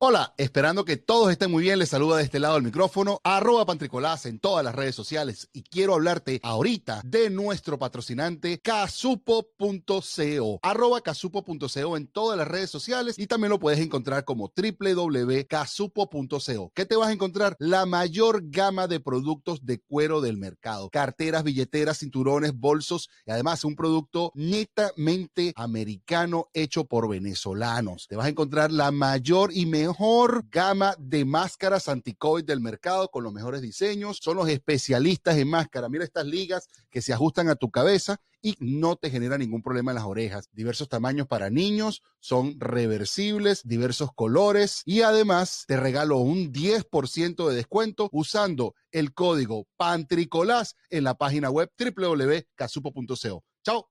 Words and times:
Hola, 0.00 0.32
esperando 0.36 0.84
que 0.84 0.96
todos 0.96 1.32
estén 1.32 1.50
muy 1.50 1.64
bien, 1.64 1.80
les 1.80 1.88
saluda 1.88 2.18
de 2.18 2.22
este 2.22 2.38
lado 2.38 2.56
el 2.56 2.62
micrófono, 2.62 3.20
arroba 3.24 3.66
pantricolás 3.66 4.26
en 4.26 4.38
todas 4.38 4.64
las 4.64 4.72
redes 4.72 4.94
sociales 4.94 5.48
y 5.52 5.64
quiero 5.64 5.94
hablarte 5.94 6.38
ahorita 6.44 7.00
de 7.04 7.30
nuestro 7.30 7.80
patrocinante 7.80 8.60
casupo.co, 8.60 10.60
arroba 10.62 11.00
casupo.co 11.00 11.96
en 11.96 12.06
todas 12.06 12.38
las 12.38 12.46
redes 12.46 12.70
sociales 12.70 13.18
y 13.18 13.26
también 13.26 13.50
lo 13.50 13.58
puedes 13.58 13.80
encontrar 13.80 14.24
como 14.24 14.52
www.casupo.co. 14.56 16.72
¿Qué 16.76 16.86
te 16.86 16.94
vas 16.94 17.08
a 17.08 17.12
encontrar? 17.12 17.56
La 17.58 17.84
mayor 17.84 18.42
gama 18.44 18.86
de 18.86 19.00
productos 19.00 19.66
de 19.66 19.80
cuero 19.80 20.20
del 20.20 20.36
mercado, 20.36 20.90
carteras, 20.90 21.42
billeteras, 21.42 21.98
cinturones, 21.98 22.54
bolsos 22.54 23.10
y 23.26 23.32
además 23.32 23.64
un 23.64 23.74
producto 23.74 24.30
netamente 24.36 25.52
americano 25.56 26.46
hecho 26.54 26.84
por 26.84 27.08
venezolanos. 27.08 28.06
Te 28.06 28.14
vas 28.14 28.26
a 28.26 28.30
encontrar 28.30 28.70
la 28.70 28.92
mayor 28.92 29.50
y 29.52 29.66
mejor 29.66 29.87
mejor 29.88 30.44
gama 30.50 30.94
de 30.98 31.24
máscaras 31.24 31.88
anti-COVID 31.88 32.44
del 32.44 32.60
mercado 32.60 33.08
con 33.08 33.24
los 33.24 33.32
mejores 33.32 33.62
diseños. 33.62 34.18
Son 34.20 34.36
los 34.36 34.48
especialistas 34.48 35.36
en 35.38 35.48
máscara. 35.48 35.88
Mira 35.88 36.04
estas 36.04 36.26
ligas 36.26 36.68
que 36.90 37.00
se 37.00 37.14
ajustan 37.14 37.48
a 37.48 37.54
tu 37.54 37.70
cabeza 37.70 38.20
y 38.42 38.54
no 38.60 38.96
te 38.96 39.10
genera 39.10 39.38
ningún 39.38 39.62
problema 39.62 39.92
en 39.92 39.96
las 39.96 40.04
orejas. 40.04 40.50
Diversos 40.52 40.90
tamaños 40.90 41.26
para 41.26 41.48
niños, 41.48 42.02
son 42.20 42.60
reversibles, 42.60 43.62
diversos 43.64 44.10
colores 44.14 44.82
y 44.84 45.00
además 45.00 45.64
te 45.66 45.78
regalo 45.78 46.18
un 46.18 46.52
10% 46.52 47.48
de 47.48 47.56
descuento 47.56 48.10
usando 48.12 48.74
el 48.92 49.14
código 49.14 49.66
PANTRICOLAS 49.78 50.76
en 50.90 51.04
la 51.04 51.14
página 51.14 51.50
web 51.50 51.70
www.casupo.co. 51.78 53.44
Chao. 53.64 53.90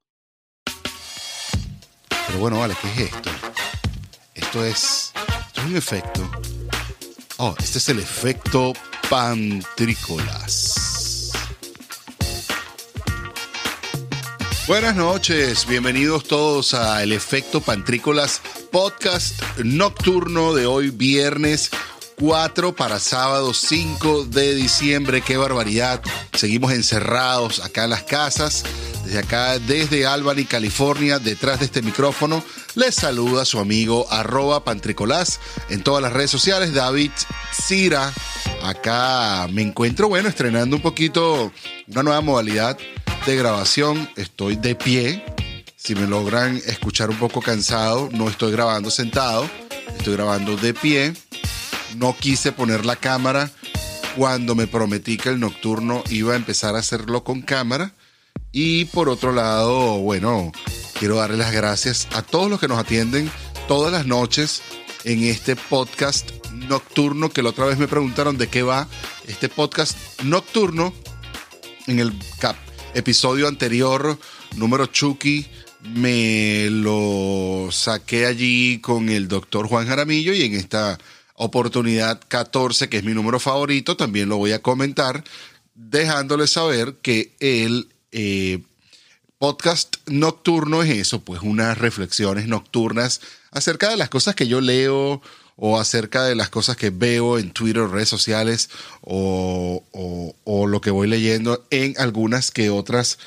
Pero 2.27 2.39
bueno, 2.39 2.59
vale, 2.59 2.75
¿qué 2.81 2.87
es 2.87 2.99
esto? 3.11 3.29
Esto 4.35 4.63
es 4.63 5.13
un 5.65 5.75
efecto. 5.75 6.29
Oh, 7.37 7.55
este 7.59 7.79
es 7.79 7.89
el 7.89 7.99
efecto 7.99 8.73
pantrícolas. 9.09 11.31
Buenas 14.67 14.95
noches, 14.95 15.65
bienvenidos 15.65 16.25
todos 16.25 16.73
a 16.73 17.01
El 17.01 17.13
Efecto 17.13 17.61
Pantrícolas 17.61 18.41
podcast 18.69 19.41
nocturno 19.63 20.53
de 20.53 20.65
hoy 20.65 20.89
viernes 20.89 21.71
4 22.19 22.75
para 22.75 22.99
sábado 22.99 23.53
5 23.53 24.25
de 24.25 24.55
diciembre. 24.55 25.21
Qué 25.21 25.37
barbaridad. 25.37 26.01
Seguimos 26.33 26.73
encerrados 26.73 27.63
acá 27.63 27.85
en 27.85 27.91
las 27.91 28.03
casas. 28.03 28.65
Desde 29.07 29.19
acá, 29.19 29.57
desde 29.57 30.05
Albany, 30.05 30.43
California, 30.43 31.17
detrás 31.17 31.59
de 31.59 31.65
este 31.67 31.81
micrófono, 31.81 32.43
les 32.75 32.93
saluda 32.93 33.45
su 33.45 33.57
amigo 33.57 34.05
arroba 34.11 34.65
pantricolás 34.65 35.39
en 35.69 35.81
todas 35.81 36.03
las 36.03 36.11
redes 36.11 36.29
sociales, 36.29 36.73
David 36.73 37.11
Cira. 37.53 38.11
Acá 38.63 39.47
me 39.49 39.61
encuentro, 39.61 40.09
bueno, 40.09 40.27
estrenando 40.27 40.75
un 40.75 40.81
poquito 40.81 41.53
una 41.87 42.03
nueva 42.03 42.19
modalidad 42.19 42.77
de 43.25 43.35
grabación. 43.37 44.09
Estoy 44.17 44.57
de 44.57 44.75
pie. 44.75 45.23
Si 45.77 45.95
me 45.95 46.05
logran 46.05 46.57
escuchar 46.65 47.09
un 47.09 47.17
poco 47.17 47.41
cansado, 47.41 48.09
no 48.11 48.27
estoy 48.27 48.51
grabando 48.51 48.91
sentado, 48.91 49.49
estoy 49.97 50.15
grabando 50.15 50.57
de 50.57 50.73
pie. 50.73 51.13
No 51.95 52.13
quise 52.13 52.51
poner 52.51 52.85
la 52.85 52.97
cámara 52.97 53.51
cuando 54.17 54.53
me 54.53 54.67
prometí 54.67 55.15
que 55.15 55.29
el 55.29 55.39
nocturno 55.39 56.03
iba 56.09 56.33
a 56.33 56.35
empezar 56.35 56.75
a 56.75 56.79
hacerlo 56.79 57.23
con 57.23 57.41
cámara 57.41 57.93
y 58.51 58.85
por 58.85 59.09
otro 59.09 59.31
lado, 59.31 59.99
bueno, 59.99 60.51
quiero 60.99 61.17
darle 61.17 61.37
las 61.37 61.51
gracias 61.51 62.07
a 62.11 62.21
todos 62.21 62.49
los 62.49 62.59
que 62.59 62.67
nos 62.67 62.79
atienden 62.79 63.29
todas 63.67 63.91
las 63.91 64.05
noches 64.05 64.61
en 65.03 65.23
este 65.23 65.55
podcast 65.55 66.31
nocturno 66.53 67.29
que 67.29 67.43
la 67.43 67.49
otra 67.49 67.65
vez 67.65 67.77
me 67.77 67.87
preguntaron 67.87 68.37
de 68.37 68.47
qué 68.47 68.63
va 68.63 68.87
este 69.27 69.49
podcast 69.49 69.97
nocturno. 70.23 70.93
En 71.87 71.99
el 71.99 72.13
cap 72.39 72.55
episodio 72.93 73.47
anterior 73.47 74.17
número 74.55 74.87
Chucky 74.87 75.45
me 75.81 76.69
lo 76.69 77.69
saqué 77.71 78.25
allí 78.25 78.79
con 78.79 79.09
el 79.09 79.27
doctor 79.27 79.67
Juan 79.67 79.87
Jaramillo 79.87 80.33
y 80.33 80.43
en 80.43 80.55
esta 80.55 80.97
oportunidad 81.35 82.19
14 82.27 82.89
que 82.89 82.97
es 82.97 83.03
mi 83.03 83.13
número 83.13 83.39
favorito 83.39 83.95
también 83.95 84.27
lo 84.29 84.37
voy 84.37 84.51
a 84.53 84.61
comentar 84.61 85.23
dejándole 85.75 86.47
saber 86.47 86.95
que 87.01 87.35
él 87.39 87.89
eh, 88.11 88.63
podcast 89.37 89.97
nocturno 90.07 90.81
es 90.83 90.89
eso, 90.97 91.21
pues 91.21 91.41
unas 91.41 91.77
reflexiones 91.77 92.47
nocturnas 92.47 93.21
acerca 93.51 93.89
de 93.89 93.97
las 93.97 94.09
cosas 94.09 94.35
que 94.35 94.47
yo 94.47 94.61
leo 94.61 95.21
o 95.55 95.79
acerca 95.79 96.23
de 96.23 96.35
las 96.35 96.49
cosas 96.49 96.77
que 96.77 96.91
veo 96.91 97.39
en 97.39 97.51
Twitter, 97.51 97.83
redes 97.87 98.09
sociales 98.09 98.69
o, 99.01 99.83
lo 100.45 100.81
que 100.81 100.91
voy 100.91 101.07
leyendo 101.07 101.65
en 101.71 101.95
algunas 101.97 102.51
que 102.51 102.69
otras 102.69 103.17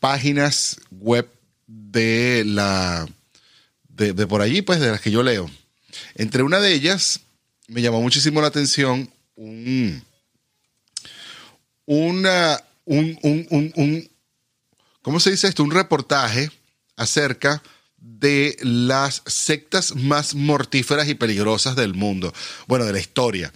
páginas 0.00 0.80
web 0.90 1.28
de 1.66 2.44
la 2.46 3.06
de, 3.88 4.26
por 4.26 4.42
allí, 4.42 4.62
pues 4.62 4.80
de 4.80 4.90
las 4.90 5.00
que 5.00 5.10
yo 5.10 5.22
leo. 5.22 5.50
Entre 6.14 6.42
una 6.42 6.60
de 6.60 6.72
ellas 6.72 7.20
me 7.66 7.82
llamó 7.82 8.00
muchísimo 8.00 8.40
la 8.40 8.48
atención 8.48 9.10
un, 9.36 10.02
una, 11.84 12.62
un, 12.84 13.18
un, 13.22 13.72
un 13.76 14.10
¿cómo 15.08 15.20
se 15.20 15.30
dice 15.30 15.48
esto? 15.48 15.62
Un 15.62 15.70
reportaje 15.70 16.50
acerca 16.98 17.62
de 17.96 18.58
las 18.60 19.22
sectas 19.24 19.96
más 19.96 20.34
mortíferas 20.34 21.08
y 21.08 21.14
peligrosas 21.14 21.76
del 21.76 21.94
mundo, 21.94 22.34
bueno, 22.66 22.84
de 22.84 22.92
la 22.92 23.00
historia. 23.00 23.50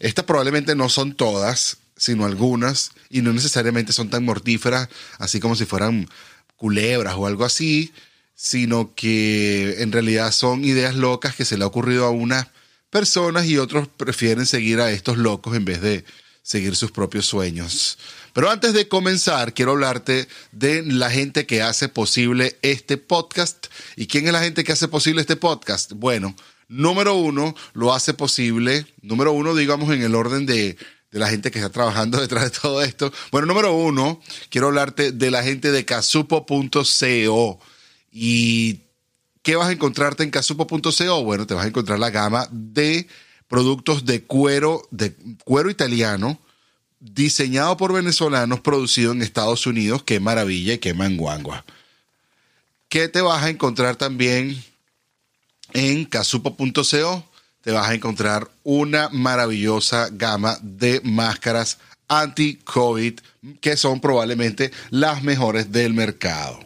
Estas 0.00 0.24
probablemente 0.24 0.74
no 0.74 0.88
son 0.88 1.14
todas, 1.14 1.76
sino 1.96 2.26
algunas, 2.26 2.90
y 3.08 3.22
no 3.22 3.32
necesariamente 3.32 3.92
son 3.92 4.10
tan 4.10 4.24
mortíferas, 4.24 4.88
así 5.20 5.38
como 5.38 5.54
si 5.54 5.64
fueran 5.64 6.08
culebras 6.56 7.14
o 7.16 7.28
algo 7.28 7.44
así, 7.44 7.92
sino 8.34 8.92
que 8.96 9.82
en 9.82 9.92
realidad 9.92 10.32
son 10.32 10.64
ideas 10.64 10.96
locas 10.96 11.36
que 11.36 11.44
se 11.44 11.56
le 11.56 11.62
ha 11.62 11.68
ocurrido 11.68 12.04
a 12.04 12.10
unas 12.10 12.48
personas 12.90 13.46
y 13.46 13.58
otros 13.58 13.86
prefieren 13.86 14.44
seguir 14.44 14.80
a 14.80 14.90
estos 14.90 15.18
locos 15.18 15.54
en 15.54 15.66
vez 15.66 15.80
de 15.80 16.04
seguir 16.46 16.76
sus 16.76 16.92
propios 16.92 17.26
sueños. 17.26 17.98
Pero 18.32 18.48
antes 18.48 18.72
de 18.72 18.86
comenzar, 18.86 19.52
quiero 19.52 19.72
hablarte 19.72 20.28
de 20.52 20.84
la 20.84 21.10
gente 21.10 21.44
que 21.44 21.60
hace 21.60 21.88
posible 21.88 22.56
este 22.62 22.98
podcast. 22.98 23.66
¿Y 23.96 24.06
quién 24.06 24.26
es 24.28 24.32
la 24.32 24.42
gente 24.42 24.62
que 24.62 24.70
hace 24.70 24.86
posible 24.86 25.22
este 25.22 25.34
podcast? 25.34 25.94
Bueno, 25.94 26.36
número 26.68 27.16
uno, 27.16 27.56
lo 27.72 27.92
hace 27.92 28.14
posible, 28.14 28.86
número 29.02 29.32
uno, 29.32 29.56
digamos, 29.56 29.92
en 29.92 30.02
el 30.02 30.14
orden 30.14 30.46
de, 30.46 30.76
la 31.10 31.28
gente 31.28 31.50
que 31.50 31.58
está 31.58 31.70
trabajando 31.70 32.20
detrás 32.20 32.44
de 32.44 32.50
todo 32.50 32.80
esto. 32.80 33.12
Bueno, 33.32 33.48
número 33.48 33.74
uno, 33.74 34.20
quiero 34.48 34.68
hablarte 34.68 35.10
de 35.10 35.30
la 35.32 35.42
gente 35.42 35.72
de 35.72 35.84
casupo.co. 35.84 37.60
¿Y 38.12 38.80
qué 39.42 39.56
vas 39.56 39.68
a 39.68 39.72
encontrarte 39.72 40.22
en 40.22 40.30
casupo.co? 40.30 41.24
Bueno, 41.24 41.44
te 41.44 41.54
vas 41.54 41.64
a 41.64 41.68
encontrar 41.68 41.98
la 41.98 42.10
gama 42.10 42.46
de 42.52 43.08
productos 43.48 44.04
de 44.04 44.22
cuero, 44.22 44.82
de 44.90 45.14
cuero 45.44 45.70
italiano, 45.70 46.38
diseñado 47.00 47.76
por 47.76 47.92
venezolanos, 47.92 48.60
producido 48.60 49.12
en 49.12 49.22
Estados 49.22 49.66
Unidos. 49.66 50.02
Qué 50.02 50.20
maravilla 50.20 50.74
y 50.74 50.78
qué 50.78 50.94
manguangua. 50.94 51.64
¿Qué 52.88 53.08
te 53.08 53.20
vas 53.20 53.42
a 53.42 53.50
encontrar 53.50 53.96
también 53.96 54.62
en 55.72 56.04
casupo.co? 56.04 57.24
Te 57.60 57.72
vas 57.72 57.88
a 57.88 57.94
encontrar 57.94 58.50
una 58.62 59.08
maravillosa 59.10 60.08
gama 60.12 60.58
de 60.62 61.00
máscaras 61.02 61.78
anti-COVID 62.08 63.18
que 63.60 63.76
son 63.76 64.00
probablemente 64.00 64.70
las 64.90 65.22
mejores 65.22 65.72
del 65.72 65.92
mercado. 65.92 66.60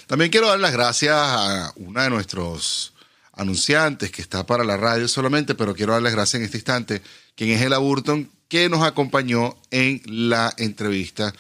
También 0.08 0.30
quiero 0.30 0.50
dar 0.50 0.60
las 0.60 0.72
gracias 0.72 1.16
a 1.16 1.74
una 1.78 2.04
de 2.04 2.12
nuestros 2.12 2.94
anunciantes 3.34 4.12
que 4.12 4.22
está 4.22 4.46
para 4.46 4.64
la 4.64 4.78
radio 4.78 5.08
solamente, 5.08 5.56
pero 5.56 5.74
quiero 5.74 5.94
dar 5.94 6.02
las 6.02 6.14
gracias 6.14 6.40
en 6.40 6.46
este 6.46 6.58
instante, 6.58 7.02
quien 7.36 7.52
es 7.52 7.62
Ella 7.62 7.80
Burton, 7.80 8.30
que 8.48 8.70
nos 8.70 8.84
acompañó 8.84 9.58
en 9.72 10.04
la 10.06 10.54
entrevista 10.58 11.34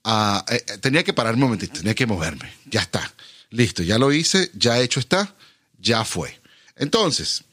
Ah, 0.04 0.44
eh, 0.50 0.64
eh, 0.68 0.78
tenía 0.80 1.04
que 1.04 1.14
parar 1.14 1.36
un 1.36 1.42
momentito, 1.42 1.80
tenía 1.80 1.96
que 1.96 2.06
moverme. 2.06 2.52
Ya 2.66 2.82
está. 2.82 3.14
Listo, 3.50 3.84
ya 3.84 3.98
lo 3.98 4.12
hice, 4.12 4.52
ya 4.54 4.80
hecho 4.80 5.00
está, 5.00 5.36
ya 5.80 6.04
fue. 6.04 6.40
Entonces, 6.76 7.44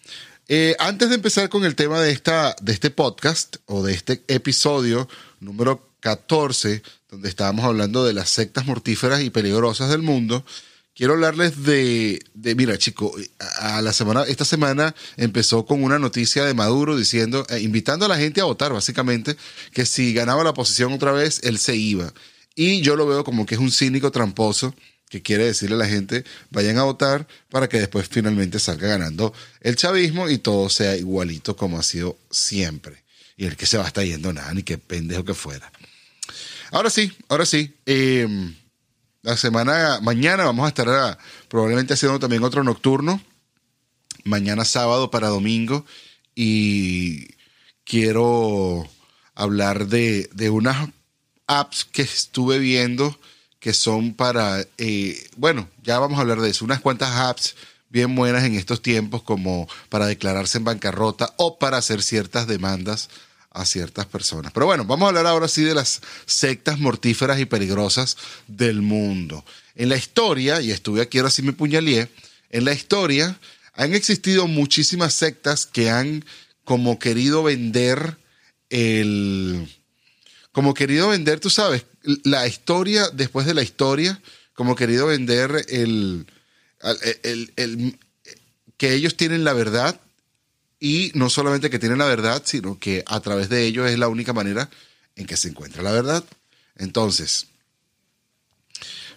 eh, 0.48 0.74
antes 0.78 1.10
de 1.10 1.14
empezar 1.16 1.48
con 1.48 1.64
el 1.64 1.76
tema 1.76 2.00
de, 2.00 2.10
esta, 2.10 2.56
de 2.60 2.72
este 2.72 2.90
podcast 2.90 3.56
o 3.66 3.82
de 3.82 3.92
este 3.92 4.24
episodio 4.26 5.08
número 5.40 5.94
14, 6.00 6.82
donde 7.10 7.28
estábamos 7.28 7.64
hablando 7.64 8.04
de 8.04 8.12
las 8.12 8.30
sectas 8.30 8.66
mortíferas 8.66 9.22
y 9.22 9.30
peligrosas 9.30 9.90
del 9.90 10.02
mundo, 10.02 10.44
quiero 10.94 11.14
hablarles 11.14 11.62
de, 11.64 12.22
de 12.34 12.54
mira, 12.54 12.78
chico, 12.78 13.14
a 13.58 13.82
la 13.82 13.92
semana, 13.92 14.22
esta 14.24 14.44
semana 14.44 14.94
empezó 15.16 15.66
con 15.66 15.82
una 15.82 15.98
noticia 15.98 16.44
de 16.44 16.54
Maduro 16.54 16.96
diciendo, 16.96 17.46
invitando 17.60 18.06
a 18.06 18.08
la 18.08 18.18
gente 18.18 18.40
a 18.40 18.44
votar, 18.44 18.72
básicamente, 18.72 19.36
que 19.72 19.86
si 19.86 20.12
ganaba 20.12 20.44
la 20.44 20.54
posición 20.54 20.92
otra 20.92 21.12
vez, 21.12 21.40
él 21.42 21.58
se 21.58 21.76
iba. 21.76 22.12
Y 22.54 22.82
yo 22.82 22.96
lo 22.96 23.06
veo 23.06 23.24
como 23.24 23.46
que 23.46 23.54
es 23.54 23.60
un 23.60 23.72
cínico 23.72 24.10
tramposo 24.10 24.74
que 25.08 25.22
quiere 25.22 25.44
decirle 25.44 25.74
a 25.74 25.78
la 25.78 25.88
gente, 25.88 26.24
vayan 26.50 26.78
a 26.78 26.84
votar 26.84 27.26
para 27.50 27.68
que 27.68 27.80
después 27.80 28.08
finalmente 28.08 28.60
salga 28.60 28.86
ganando 28.86 29.34
el 29.60 29.74
chavismo 29.74 30.30
y 30.30 30.38
todo 30.38 30.68
sea 30.68 30.96
igualito 30.96 31.56
como 31.56 31.78
ha 31.78 31.82
sido 31.82 32.16
siempre. 32.30 33.02
Y 33.40 33.46
el 33.46 33.56
que 33.56 33.64
se 33.64 33.78
va 33.78 33.84
a 33.84 33.86
estar 33.86 34.04
yendo 34.04 34.34
nada, 34.34 34.52
ni 34.52 34.62
qué 34.62 34.76
pendejo 34.76 35.24
que 35.24 35.32
fuera. 35.32 35.72
Ahora 36.72 36.90
sí, 36.90 37.10
ahora 37.26 37.46
sí. 37.46 37.74
Em, 37.86 38.54
la 39.22 39.34
semana, 39.38 39.98
mañana 40.02 40.44
vamos 40.44 40.66
a 40.66 40.68
estar 40.68 40.86
ah, 40.90 41.18
probablemente 41.48 41.94
haciendo 41.94 42.18
también 42.18 42.44
otro 42.44 42.62
nocturno. 42.62 43.18
Mañana 44.24 44.66
sábado 44.66 45.10
para 45.10 45.28
domingo. 45.28 45.86
Y 46.34 47.28
quiero 47.84 48.86
hablar 49.34 49.86
de, 49.86 50.28
de 50.34 50.50
unas 50.50 50.90
apps 51.46 51.86
que 51.86 52.02
estuve 52.02 52.58
viendo 52.58 53.18
que 53.58 53.72
son 53.72 54.12
para, 54.12 54.66
eh, 54.76 55.18
bueno, 55.38 55.66
ya 55.82 55.98
vamos 55.98 56.18
a 56.18 56.20
hablar 56.20 56.42
de 56.42 56.50
eso, 56.50 56.66
unas 56.66 56.80
cuantas 56.80 57.16
apps 57.16 57.56
bien 57.88 58.14
buenas 58.14 58.44
en 58.44 58.54
estos 58.54 58.82
tiempos 58.82 59.22
como 59.22 59.66
para 59.88 60.04
declararse 60.04 60.58
en 60.58 60.64
bancarrota 60.64 61.32
o 61.38 61.58
para 61.58 61.78
hacer 61.78 62.02
ciertas 62.02 62.46
demandas 62.46 63.08
a 63.50 63.64
ciertas 63.64 64.06
personas. 64.06 64.52
Pero 64.52 64.66
bueno, 64.66 64.84
vamos 64.84 65.06
a 65.06 65.08
hablar 65.08 65.26
ahora 65.26 65.48
sí 65.48 65.62
de 65.62 65.74
las 65.74 66.00
sectas 66.26 66.78
mortíferas 66.78 67.40
y 67.40 67.46
peligrosas 67.46 68.16
del 68.46 68.80
mundo. 68.82 69.44
En 69.74 69.88
la 69.88 69.96
historia, 69.96 70.60
y 70.60 70.70
estuve 70.70 71.02
aquí 71.02 71.18
ahora 71.18 71.30
sí 71.30 71.42
me 71.42 71.52
puñalé, 71.52 72.08
en 72.50 72.64
la 72.64 72.72
historia 72.72 73.38
han 73.74 73.94
existido 73.94 74.46
muchísimas 74.46 75.14
sectas 75.14 75.66
que 75.66 75.90
han 75.90 76.24
como 76.64 76.98
querido 76.98 77.42
vender 77.42 78.16
el 78.68 79.68
como 80.52 80.74
querido 80.74 81.08
vender, 81.08 81.40
tú 81.40 81.48
sabes, 81.48 81.84
la 82.24 82.46
historia 82.46 83.08
después 83.10 83.46
de 83.46 83.54
la 83.54 83.62
historia, 83.62 84.20
como 84.54 84.74
querido 84.74 85.06
vender 85.06 85.64
el, 85.68 86.26
el, 87.22 87.98
que 88.76 88.94
ellos 88.94 89.16
tienen 89.16 89.44
la 89.44 89.52
verdad 89.52 90.00
y 90.80 91.12
no 91.14 91.30
solamente 91.30 91.70
que 91.70 91.78
tienen 91.78 91.98
la 91.98 92.06
verdad, 92.06 92.42
sino 92.44 92.78
que 92.78 93.04
a 93.06 93.20
través 93.20 93.48
de 93.48 93.64
ellos 93.66 93.88
es 93.88 93.98
la 93.98 94.08
única 94.08 94.32
manera 94.32 94.68
en 95.14 95.26
que 95.26 95.36
se 95.36 95.48
encuentra 95.48 95.82
la 95.82 95.92
verdad. 95.92 96.24
Entonces, 96.76 97.48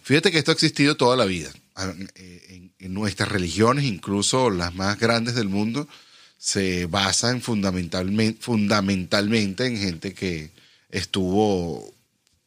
fíjate 0.01 0.31
que 0.31 0.37
esto 0.37 0.51
ha 0.51 0.53
existido 0.53 0.97
toda 0.97 1.15
la 1.15 1.25
vida. 1.25 1.51
En, 1.77 2.71
en 2.77 2.93
nuestras 2.93 3.29
religiones, 3.29 3.85
incluso 3.85 4.51
las 4.51 4.75
más 4.75 4.99
grandes 4.99 5.33
del 5.33 5.49
mundo, 5.49 5.87
se 6.37 6.85
basan 6.85 7.41
fundamentalmente, 7.41 8.39
fundamentalmente 8.41 9.65
en 9.65 9.77
gente 9.77 10.13
que, 10.13 10.51
estuvo 10.93 11.91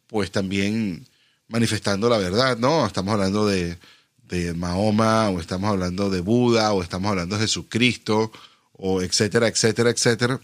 pues 0.06 0.30
también 0.30 1.06
manifestando 1.48 2.08
la 2.08 2.16
verdad, 2.16 2.56
¿no? 2.56 2.86
Estamos 2.86 3.12
hablando 3.12 3.46
de, 3.46 3.76
Mahoma, 4.54 5.28
o 5.30 5.40
estamos 5.40 5.70
hablando 5.70 6.10
de 6.10 6.20
Buda, 6.20 6.72
o 6.72 6.82
estamos 6.82 7.10
hablando 7.10 7.36
de 7.36 7.42
Jesucristo, 7.42 8.32
o 8.76 9.02
etcétera, 9.02 9.48
etcétera, 9.48 9.90
etcétera. 9.90 10.40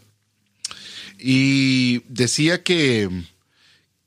Y 1.19 2.01
decía 2.09 2.63
que, 2.63 3.09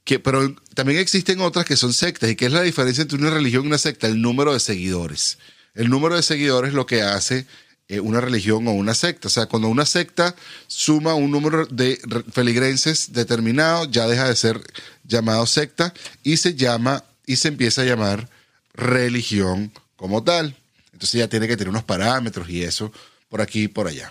que, 0.03 0.19
pero 0.19 0.55
también 0.73 0.99
existen 0.99 1.39
otras 1.41 1.65
que 1.65 1.77
son 1.77 1.93
sectas. 1.93 2.29
¿Y 2.29 2.35
qué 2.35 2.47
es 2.47 2.51
la 2.51 2.61
diferencia 2.61 3.03
entre 3.03 3.17
una 3.17 3.29
religión 3.29 3.63
y 3.63 3.67
una 3.67 3.77
secta? 3.77 4.07
El 4.07 4.21
número 4.21 4.53
de 4.53 4.59
seguidores. 4.59 5.37
El 5.73 5.89
número 5.89 6.15
de 6.15 6.23
seguidores 6.23 6.73
lo 6.73 6.85
que 6.85 7.01
hace 7.01 7.45
eh, 7.87 7.99
una 7.99 8.19
religión 8.19 8.67
o 8.67 8.71
una 8.71 8.93
secta. 8.93 9.27
O 9.27 9.31
sea, 9.31 9.45
cuando 9.45 9.67
una 9.67 9.85
secta 9.85 10.35
suma 10.67 11.13
un 11.13 11.31
número 11.31 11.65
de 11.67 11.99
feligrenses 12.31 13.13
determinado, 13.13 13.85
ya 13.85 14.07
deja 14.07 14.27
de 14.27 14.35
ser 14.35 14.61
llamado 15.03 15.45
secta 15.45 15.93
y 16.23 16.37
se 16.37 16.55
llama 16.55 17.03
y 17.25 17.35
se 17.37 17.49
empieza 17.49 17.81
a 17.81 17.85
llamar 17.85 18.29
religión 18.73 19.71
como 19.95 20.23
tal. 20.23 20.55
Entonces 20.93 21.19
ya 21.19 21.27
tiene 21.27 21.47
que 21.47 21.57
tener 21.57 21.69
unos 21.69 21.83
parámetros 21.83 22.49
y 22.49 22.63
eso 22.63 22.91
por 23.29 23.41
aquí 23.41 23.63
y 23.63 23.67
por 23.67 23.87
allá. 23.87 24.09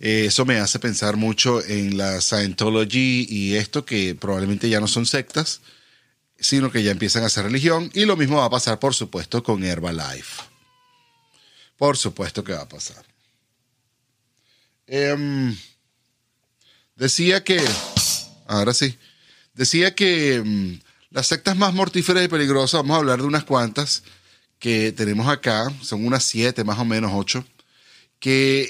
Eh, 0.00 0.26
eso 0.26 0.44
me 0.44 0.58
hace 0.58 0.78
pensar 0.78 1.16
mucho 1.16 1.64
en 1.64 1.96
la 1.96 2.20
Scientology 2.20 3.26
y 3.28 3.54
esto 3.54 3.84
que 3.84 4.14
probablemente 4.14 4.68
ya 4.68 4.80
no 4.80 4.88
son 4.88 5.06
sectas, 5.06 5.60
sino 6.38 6.70
que 6.70 6.82
ya 6.82 6.90
empiezan 6.90 7.24
a 7.24 7.28
ser 7.28 7.44
religión. 7.44 7.90
Y 7.94 8.04
lo 8.04 8.16
mismo 8.16 8.36
va 8.36 8.46
a 8.46 8.50
pasar, 8.50 8.78
por 8.78 8.94
supuesto, 8.94 9.42
con 9.42 9.64
Herbalife. 9.64 10.42
Por 11.76 11.96
supuesto 11.96 12.44
que 12.44 12.52
va 12.52 12.62
a 12.62 12.68
pasar. 12.68 13.04
Em, 14.86 15.56
decía 16.96 17.42
que, 17.42 17.64
ahora 18.46 18.74
sí, 18.74 18.98
decía 19.54 19.94
que 19.94 20.34
em, 20.34 20.80
las 21.10 21.28
sectas 21.28 21.56
más 21.56 21.72
mortíferas 21.72 22.24
y 22.24 22.28
peligrosas, 22.28 22.82
vamos 22.82 22.96
a 22.96 22.98
hablar 22.98 23.20
de 23.20 23.26
unas 23.26 23.44
cuantas 23.44 24.02
que 24.64 24.92
tenemos 24.92 25.28
acá, 25.28 25.70
son 25.82 26.06
unas 26.06 26.24
siete, 26.24 26.64
más 26.64 26.78
o 26.78 26.86
menos 26.86 27.12
ocho, 27.14 27.44
que 28.18 28.66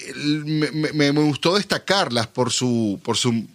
me, 0.92 1.10
gustó 1.10 1.54
destacarlas 1.54 2.26
por 2.26 2.50
su, 2.50 3.00
por 3.04 3.16
su, 3.16 3.46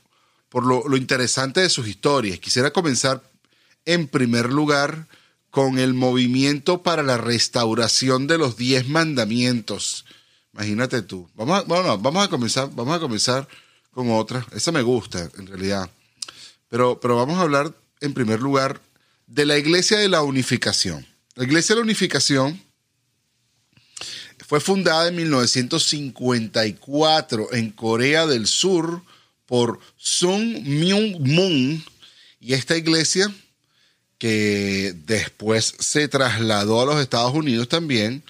por 0.47 0.65
lo, 0.65 0.87
lo 0.87 0.95
interesante 0.95 1.59
de 1.59 1.69
sus 1.69 1.85
historias. 1.85 2.39
Quisiera 2.39 2.71
comenzar 2.71 3.21
en 3.83 4.07
primer 4.07 4.53
lugar 4.53 5.09
con 5.49 5.79
el 5.79 5.93
movimiento 5.93 6.81
para 6.81 7.03
la 7.03 7.17
restauración 7.17 8.25
de 8.27 8.37
los 8.37 8.55
diez 8.55 8.87
mandamientos. 8.87 10.05
Imagínate 10.53 11.01
tú. 11.01 11.29
Vamos 11.35 11.59
a, 11.59 11.63
bueno, 11.63 11.97
vamos 11.97 12.25
a 12.25 12.29
comenzar, 12.29 12.69
vamos 12.73 12.95
a 12.95 13.01
comenzar 13.01 13.49
con 13.91 14.09
otra. 14.11 14.47
Esa 14.55 14.71
me 14.71 14.81
gusta, 14.81 15.29
en 15.37 15.45
realidad. 15.45 15.89
Pero, 16.69 17.01
pero 17.01 17.17
vamos 17.17 17.37
a 17.37 17.41
hablar, 17.41 17.75
en 17.99 18.13
primer 18.13 18.39
lugar, 18.39 18.79
de 19.27 19.45
la 19.45 19.57
Iglesia 19.57 19.97
de 19.97 20.07
la 20.07 20.21
Unificación. 20.21 21.05
La 21.39 21.45
Iglesia 21.45 21.73
de 21.73 21.79
la 21.79 21.85
Unificación 21.85 22.61
fue 24.45 24.59
fundada 24.59 25.07
en 25.07 25.15
1954 25.15 27.53
en 27.53 27.71
Corea 27.71 28.27
del 28.27 28.45
Sur 28.45 29.01
por 29.45 29.79
Sung 29.95 30.61
Myung 30.65 31.21
Moon. 31.21 31.81
Y 32.41 32.55
esta 32.55 32.75
iglesia 32.75 33.33
que 34.17 34.93
después 35.05 35.75
se 35.79 36.09
trasladó 36.09 36.81
a 36.81 36.85
los 36.85 36.99
Estados 36.99 37.33
Unidos 37.33 37.69
también, 37.69 38.21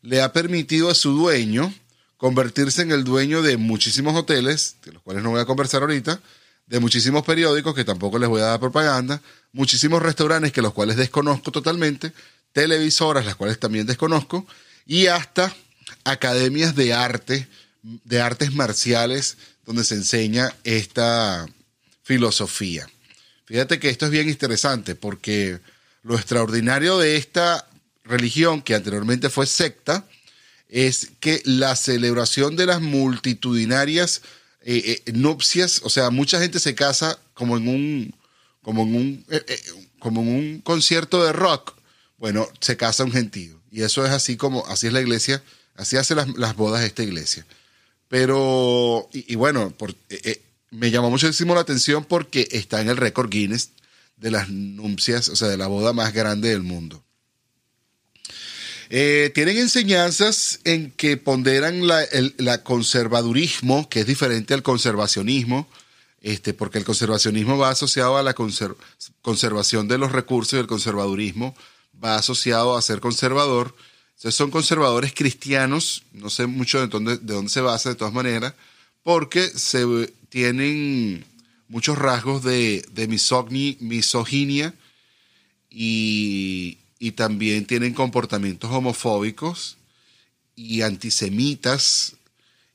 le 0.00 0.22
ha 0.22 0.32
permitido 0.32 0.88
a 0.88 0.94
su 0.94 1.10
dueño 1.10 1.74
convertirse 2.16 2.82
en 2.82 2.92
el 2.92 3.02
dueño 3.02 3.42
de 3.42 3.56
muchísimos 3.56 4.14
hoteles, 4.14 4.76
de 4.84 4.92
los 4.92 5.02
cuales 5.02 5.24
no 5.24 5.30
voy 5.30 5.40
a 5.40 5.46
conversar 5.46 5.82
ahorita, 5.82 6.20
de 6.68 6.78
muchísimos 6.78 7.24
periódicos, 7.24 7.74
que 7.74 7.84
tampoco 7.84 8.20
les 8.20 8.28
voy 8.28 8.40
a 8.40 8.44
dar 8.44 8.60
propaganda, 8.60 9.20
muchísimos 9.50 10.00
restaurantes, 10.00 10.52
que 10.52 10.62
los 10.62 10.72
cuales 10.72 10.96
desconozco 10.96 11.50
totalmente, 11.50 12.12
televisoras, 12.52 13.26
las 13.26 13.36
cuales 13.36 13.58
también 13.58 13.86
desconozco, 13.86 14.46
y 14.86 15.06
hasta 15.06 15.54
academias 16.04 16.74
de 16.74 16.92
arte, 16.92 17.48
de 17.82 18.20
artes 18.20 18.52
marciales, 18.52 19.36
donde 19.64 19.84
se 19.84 19.94
enseña 19.94 20.54
esta 20.64 21.46
filosofía. 22.02 22.88
Fíjate 23.46 23.78
que 23.78 23.90
esto 23.90 24.06
es 24.06 24.10
bien 24.10 24.28
interesante 24.28 24.94
porque 24.94 25.60
lo 26.02 26.16
extraordinario 26.16 26.98
de 26.98 27.16
esta 27.16 27.68
religión, 28.04 28.62
que 28.62 28.74
anteriormente 28.74 29.30
fue 29.30 29.46
secta, 29.46 30.06
es 30.68 31.10
que 31.20 31.42
la 31.44 31.76
celebración 31.76 32.56
de 32.56 32.66
las 32.66 32.80
multitudinarias 32.80 34.22
eh, 34.62 35.02
eh, 35.06 35.12
nupcias, 35.12 35.80
o 35.84 35.90
sea, 35.90 36.10
mucha 36.10 36.40
gente 36.40 36.58
se 36.60 36.74
casa 36.74 37.18
como 37.34 37.56
en 37.56 37.68
un, 37.68 38.14
como 38.62 38.82
en 38.82 38.94
un, 38.94 39.26
eh, 39.28 39.60
como 39.98 40.22
en 40.22 40.28
un 40.28 40.60
concierto 40.60 41.22
de 41.24 41.32
rock, 41.32 41.74
bueno, 42.22 42.48
se 42.60 42.76
casa 42.76 43.02
un 43.02 43.10
gentío. 43.10 43.60
Y 43.72 43.82
eso 43.82 44.06
es 44.06 44.12
así 44.12 44.36
como, 44.36 44.64
así 44.68 44.86
es 44.86 44.92
la 44.92 45.00
iglesia, 45.00 45.42
así 45.74 45.96
hace 45.96 46.14
las, 46.14 46.28
las 46.38 46.54
bodas 46.54 46.84
esta 46.84 47.02
iglesia. 47.02 47.44
Pero, 48.06 49.08
y, 49.12 49.34
bueno, 49.34 49.70
por, 49.76 49.92
eh, 50.08 50.40
me 50.70 50.92
llamó 50.92 51.10
muchísimo 51.10 51.56
la 51.56 51.62
atención 51.62 52.04
porque 52.04 52.46
está 52.52 52.80
en 52.80 52.90
el 52.90 52.96
récord 52.96 53.28
Guinness 53.28 53.70
de 54.18 54.30
las 54.30 54.48
nupcias, 54.50 55.30
o 55.30 55.34
sea, 55.34 55.48
de 55.48 55.56
la 55.56 55.66
boda 55.66 55.92
más 55.92 56.12
grande 56.12 56.50
del 56.50 56.62
mundo. 56.62 57.02
tienen 58.88 59.58
enseñanzas 59.58 60.60
en 60.62 60.92
que 60.92 61.16
ponderan 61.16 61.88
la, 61.88 62.04
el 62.04 62.36
la 62.38 62.62
conservadurismo, 62.62 63.88
que 63.88 63.98
es 63.98 64.06
diferente 64.06 64.54
al 64.54 64.62
conservacionismo, 64.62 65.68
este, 66.20 66.54
porque 66.54 66.78
el 66.78 66.84
conservacionismo 66.84 67.58
va 67.58 67.70
asociado 67.70 68.16
a 68.16 68.22
la 68.22 68.36
conservación 69.22 69.88
de 69.88 69.98
los 69.98 70.12
recursos 70.12 70.52
y 70.52 70.60
el 70.60 70.68
conservadurismo 70.68 71.56
va 72.02 72.16
asociado 72.16 72.76
a 72.76 72.82
ser 72.82 73.00
conservador. 73.00 73.74
Son 74.16 74.50
conservadores 74.50 75.12
cristianos, 75.14 76.04
no 76.12 76.30
sé 76.30 76.46
mucho 76.46 76.80
de 76.80 76.86
dónde, 76.86 77.16
de 77.18 77.34
dónde 77.34 77.50
se 77.50 77.60
basa 77.60 77.88
de 77.88 77.96
todas 77.96 78.14
maneras, 78.14 78.54
porque 79.02 79.48
se 79.48 80.12
tienen 80.28 81.24
muchos 81.68 81.98
rasgos 81.98 82.44
de, 82.44 82.86
de 82.92 83.08
misoginia 83.08 84.74
y, 85.70 86.78
y 86.98 87.12
también 87.12 87.66
tienen 87.66 87.94
comportamientos 87.94 88.70
homofóbicos 88.70 89.76
y 90.54 90.82
antisemitas 90.82 92.14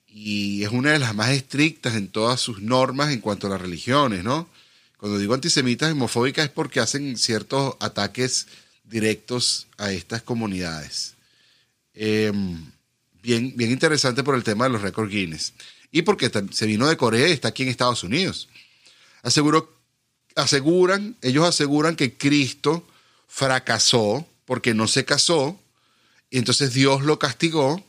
y 0.07 0.63
es 0.63 0.71
una 0.71 0.91
de 0.91 0.99
las 0.99 1.15
más 1.15 1.29
estrictas 1.29 1.95
en 1.95 2.07
todas 2.07 2.41
sus 2.41 2.59
normas 2.61 3.13
en 3.13 3.21
cuanto 3.21 3.47
a 3.47 3.51
las 3.51 3.61
religiones, 3.61 4.23
¿no? 4.23 4.49
Cuando 4.97 5.19
digo 5.19 5.35
antisemitas 5.35 5.89
y 5.89 5.91
homofóbicas 5.91 6.45
es 6.45 6.51
porque 6.51 6.79
hacen 6.79 7.17
ciertos 7.17 7.75
ataques 7.79 8.47
directos 8.89 9.67
a 9.77 9.91
estas 9.91 10.21
comunidades. 10.21 11.15
Em, 11.93 12.71
bien, 13.21 13.53
bien 13.55 13.71
interesante 13.71 14.23
por 14.23 14.35
el 14.35 14.43
tema 14.43 14.65
de 14.65 14.71
los 14.71 14.81
récords 14.81 15.11
Guinness. 15.11 15.53
Y 15.91 16.01
porque 16.03 16.31
se 16.51 16.65
vino 16.65 16.87
de 16.87 16.97
Corea 16.97 17.27
y 17.27 17.31
está 17.31 17.49
aquí 17.49 17.63
en 17.63 17.69
Estados 17.69 18.03
Unidos. 18.03 18.49
Aseguro, 19.23 19.73
aseguran, 20.35 21.15
ellos 21.21 21.45
aseguran 21.45 21.95
que 21.95 22.17
Cristo 22.17 22.85
fracasó 23.27 24.27
porque 24.45 24.73
no 24.73 24.87
se 24.87 25.03
casó, 25.03 25.59
y 26.29 26.37
entonces 26.37 26.73
Dios 26.73 27.03
lo 27.03 27.19
castigó, 27.19 27.83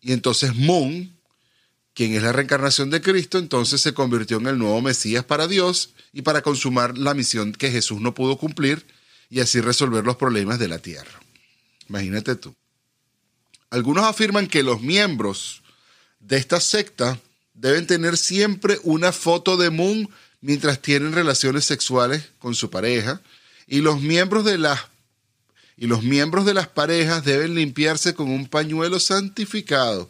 y 0.00 0.12
entonces 0.12 0.54
Moon, 0.54 1.12
quien 1.94 2.14
es 2.14 2.22
la 2.22 2.32
reencarnación 2.32 2.90
de 2.90 3.00
Cristo, 3.00 3.38
entonces 3.38 3.80
se 3.80 3.94
convirtió 3.94 4.36
en 4.36 4.46
el 4.46 4.58
nuevo 4.58 4.80
Mesías 4.82 5.24
para 5.24 5.48
Dios 5.48 5.94
y 6.12 6.22
para 6.22 6.42
consumar 6.42 6.96
la 6.96 7.14
misión 7.14 7.52
que 7.52 7.70
Jesús 7.70 8.00
no 8.00 8.14
pudo 8.14 8.36
cumplir 8.36 8.86
y 9.28 9.40
así 9.40 9.60
resolver 9.60 10.04
los 10.04 10.16
problemas 10.16 10.58
de 10.58 10.68
la 10.68 10.78
tierra. 10.78 11.20
Imagínate 11.88 12.36
tú. 12.36 12.54
Algunos 13.70 14.04
afirman 14.04 14.46
que 14.46 14.62
los 14.62 14.80
miembros 14.80 15.62
de 16.20 16.36
esta 16.36 16.60
secta 16.60 17.18
deben 17.54 17.86
tener 17.86 18.16
siempre 18.16 18.78
una 18.82 19.12
foto 19.12 19.56
de 19.56 19.70
Moon 19.70 20.08
mientras 20.40 20.80
tienen 20.80 21.12
relaciones 21.12 21.64
sexuales 21.64 22.30
con 22.38 22.54
su 22.54 22.70
pareja 22.70 23.20
y 23.66 23.80
los 23.80 24.00
miembros 24.00 24.44
de 24.44 24.58
las 24.58 24.80
y 25.78 25.88
los 25.88 26.02
miembros 26.02 26.46
de 26.46 26.54
las 26.54 26.68
parejas 26.68 27.24
deben 27.24 27.54
limpiarse 27.54 28.14
con 28.14 28.30
un 28.30 28.46
pañuelo 28.46 28.98
santificado 28.98 30.08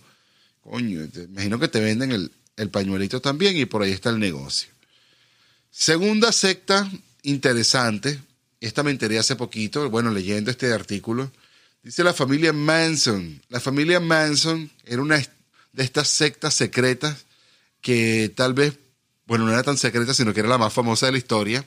Coño, 0.70 1.06
imagino 1.14 1.60
que 1.60 1.68
te 1.68 1.80
venden 1.80 2.10
el, 2.10 2.32
el 2.56 2.70
pañuelito 2.70 3.20
también 3.20 3.56
y 3.56 3.66
por 3.66 3.82
ahí 3.82 3.92
está 3.92 4.10
el 4.10 4.18
negocio. 4.18 4.68
Segunda 5.70 6.32
secta 6.32 6.90
interesante, 7.22 8.20
esta 8.60 8.82
me 8.82 8.90
enteré 8.90 9.18
hace 9.18 9.36
poquito, 9.36 9.88
bueno, 9.90 10.10
leyendo 10.10 10.50
este 10.50 10.72
artículo, 10.72 11.30
dice 11.82 12.04
la 12.04 12.14
familia 12.14 12.52
Manson. 12.52 13.42
La 13.48 13.60
familia 13.60 14.00
Manson 14.00 14.70
era 14.84 15.02
una 15.02 15.16
de 15.16 15.84
estas 15.84 16.08
sectas 16.08 16.54
secretas 16.54 17.26
que 17.80 18.32
tal 18.34 18.54
vez, 18.54 18.78
bueno, 19.26 19.44
no 19.44 19.52
era 19.52 19.62
tan 19.62 19.76
secreta, 19.76 20.14
sino 20.14 20.32
que 20.32 20.40
era 20.40 20.48
la 20.48 20.58
más 20.58 20.72
famosa 20.72 21.06
de 21.06 21.12
la 21.12 21.18
historia. 21.18 21.64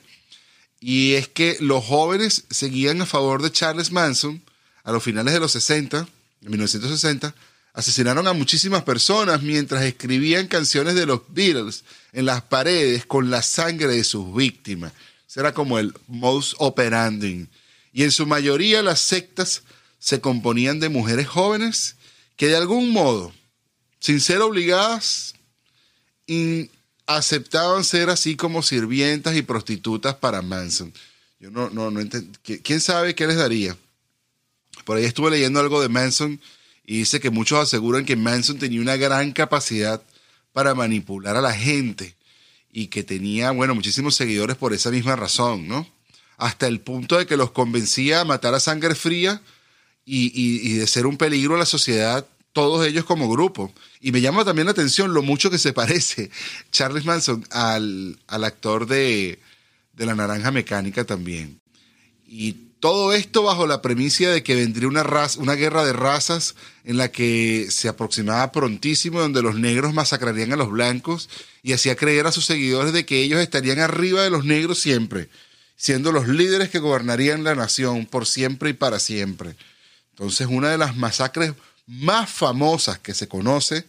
Y 0.80 1.14
es 1.14 1.28
que 1.28 1.56
los 1.60 1.84
jóvenes 1.84 2.44
seguían 2.50 3.02
a 3.02 3.06
favor 3.06 3.42
de 3.42 3.52
Charles 3.52 3.92
Manson 3.92 4.42
a 4.82 4.92
los 4.92 5.02
finales 5.02 5.34
de 5.34 5.40
los 5.40 5.52
60, 5.52 6.08
en 6.42 6.50
1960, 6.50 7.34
Asesinaron 7.72 8.26
a 8.26 8.32
muchísimas 8.32 8.82
personas 8.82 9.42
mientras 9.42 9.84
escribían 9.84 10.48
canciones 10.48 10.96
de 10.96 11.06
los 11.06 11.20
Beatles 11.28 11.84
en 12.12 12.26
las 12.26 12.42
paredes 12.42 13.06
con 13.06 13.30
la 13.30 13.42
sangre 13.42 13.86
de 13.86 14.02
sus 14.02 14.34
víctimas. 14.34 14.92
Ese 15.30 15.38
era 15.38 15.54
como 15.54 15.78
el 15.78 15.94
most 16.08 16.54
operandi. 16.58 17.46
Y 17.92 18.02
en 18.02 18.10
su 18.10 18.26
mayoría 18.26 18.82
las 18.82 18.98
sectas 18.98 19.62
se 20.00 20.20
componían 20.20 20.80
de 20.80 20.88
mujeres 20.88 21.28
jóvenes 21.28 21.94
que 22.34 22.48
de 22.48 22.56
algún 22.56 22.90
modo, 22.90 23.32
sin 24.00 24.20
ser 24.20 24.40
obligadas, 24.40 25.36
aceptaban 27.06 27.84
ser 27.84 28.10
así 28.10 28.34
como 28.34 28.64
sirvientas 28.64 29.36
y 29.36 29.42
prostitutas 29.42 30.16
para 30.16 30.42
Manson. 30.42 30.92
Yo 31.38 31.52
no, 31.52 31.70
no, 31.70 31.92
no 31.92 32.00
¿Quién 32.64 32.80
sabe 32.80 33.14
qué 33.14 33.28
les 33.28 33.36
daría? 33.36 33.76
Por 34.84 34.96
ahí 34.96 35.04
estuve 35.04 35.30
leyendo 35.30 35.60
algo 35.60 35.80
de 35.80 35.88
Manson 35.88 36.40
y 36.84 36.98
dice 36.98 37.20
que 37.20 37.30
muchos 37.30 37.60
aseguran 37.60 38.04
que 38.04 38.16
Manson 38.16 38.58
tenía 38.58 38.80
una 38.80 38.96
gran 38.96 39.30
capacidad 39.30 40.02
para 40.52 40.74
manipular 40.74 41.36
a 41.36 41.40
la 41.40 41.52
gente 41.52 42.16
y 42.72 42.88
que 42.88 43.02
tenía, 43.02 43.50
bueno, 43.50 43.74
muchísimos 43.74 44.14
seguidores 44.14 44.56
por 44.56 44.72
esa 44.72 44.90
misma 44.90 45.16
razón, 45.16 45.66
¿no? 45.66 45.86
Hasta 46.36 46.66
el 46.66 46.80
punto 46.80 47.18
de 47.18 47.26
que 47.26 47.36
los 47.36 47.50
convencía 47.50 48.20
a 48.20 48.24
matar 48.24 48.54
a 48.54 48.60
sangre 48.60 48.94
fría 48.94 49.42
y, 50.04 50.78
de 50.78 50.86
ser 50.86 51.06
un 51.06 51.16
peligro 51.16 51.54
a 51.54 51.58
la 51.58 51.66
sociedad, 51.66 52.26
todos 52.52 52.86
ellos 52.86 53.04
como 53.04 53.28
grupo. 53.28 53.72
Y 54.00 54.12
me 54.12 54.20
llama 54.20 54.44
también 54.44 54.66
la 54.66 54.72
atención 54.72 55.12
lo 55.12 55.22
mucho 55.22 55.50
que 55.50 55.58
se 55.58 55.72
parece 55.72 56.30
Charles 56.70 57.04
Manson 57.04 57.44
al, 57.50 58.18
al 58.26 58.44
actor 58.44 58.86
de, 58.86 59.38
de 59.92 60.06
La 60.06 60.14
Naranja 60.14 60.50
Mecánica 60.50 61.04
también. 61.04 61.60
Y 62.26 62.69
todo 62.80 63.12
esto 63.12 63.42
bajo 63.42 63.66
la 63.66 63.82
premisa 63.82 64.30
de 64.30 64.42
que 64.42 64.54
vendría 64.54 64.88
una, 64.88 65.04
una 65.36 65.54
guerra 65.54 65.84
de 65.84 65.92
razas 65.92 66.54
en 66.84 66.96
la 66.96 67.12
que 67.12 67.68
se 67.70 67.88
aproximaba 67.88 68.50
prontísimo, 68.52 69.20
donde 69.20 69.42
los 69.42 69.54
negros 69.54 69.92
masacrarían 69.92 70.54
a 70.54 70.56
los 70.56 70.70
blancos 70.70 71.28
y 71.62 71.74
hacía 71.74 71.94
creer 71.94 72.26
a 72.26 72.32
sus 72.32 72.46
seguidores 72.46 72.94
de 72.94 73.04
que 73.04 73.22
ellos 73.22 73.40
estarían 73.40 73.80
arriba 73.80 74.22
de 74.22 74.30
los 74.30 74.46
negros 74.46 74.78
siempre, 74.78 75.28
siendo 75.76 76.10
los 76.10 76.26
líderes 76.26 76.70
que 76.70 76.78
gobernarían 76.78 77.44
la 77.44 77.54
nación 77.54 78.06
por 78.06 78.26
siempre 78.26 78.70
y 78.70 78.72
para 78.72 78.98
siempre. 78.98 79.56
Entonces, 80.12 80.46
una 80.50 80.70
de 80.70 80.78
las 80.78 80.96
masacres 80.96 81.52
más 81.86 82.30
famosas 82.30 82.98
que 82.98 83.12
se 83.12 83.28
conoce 83.28 83.84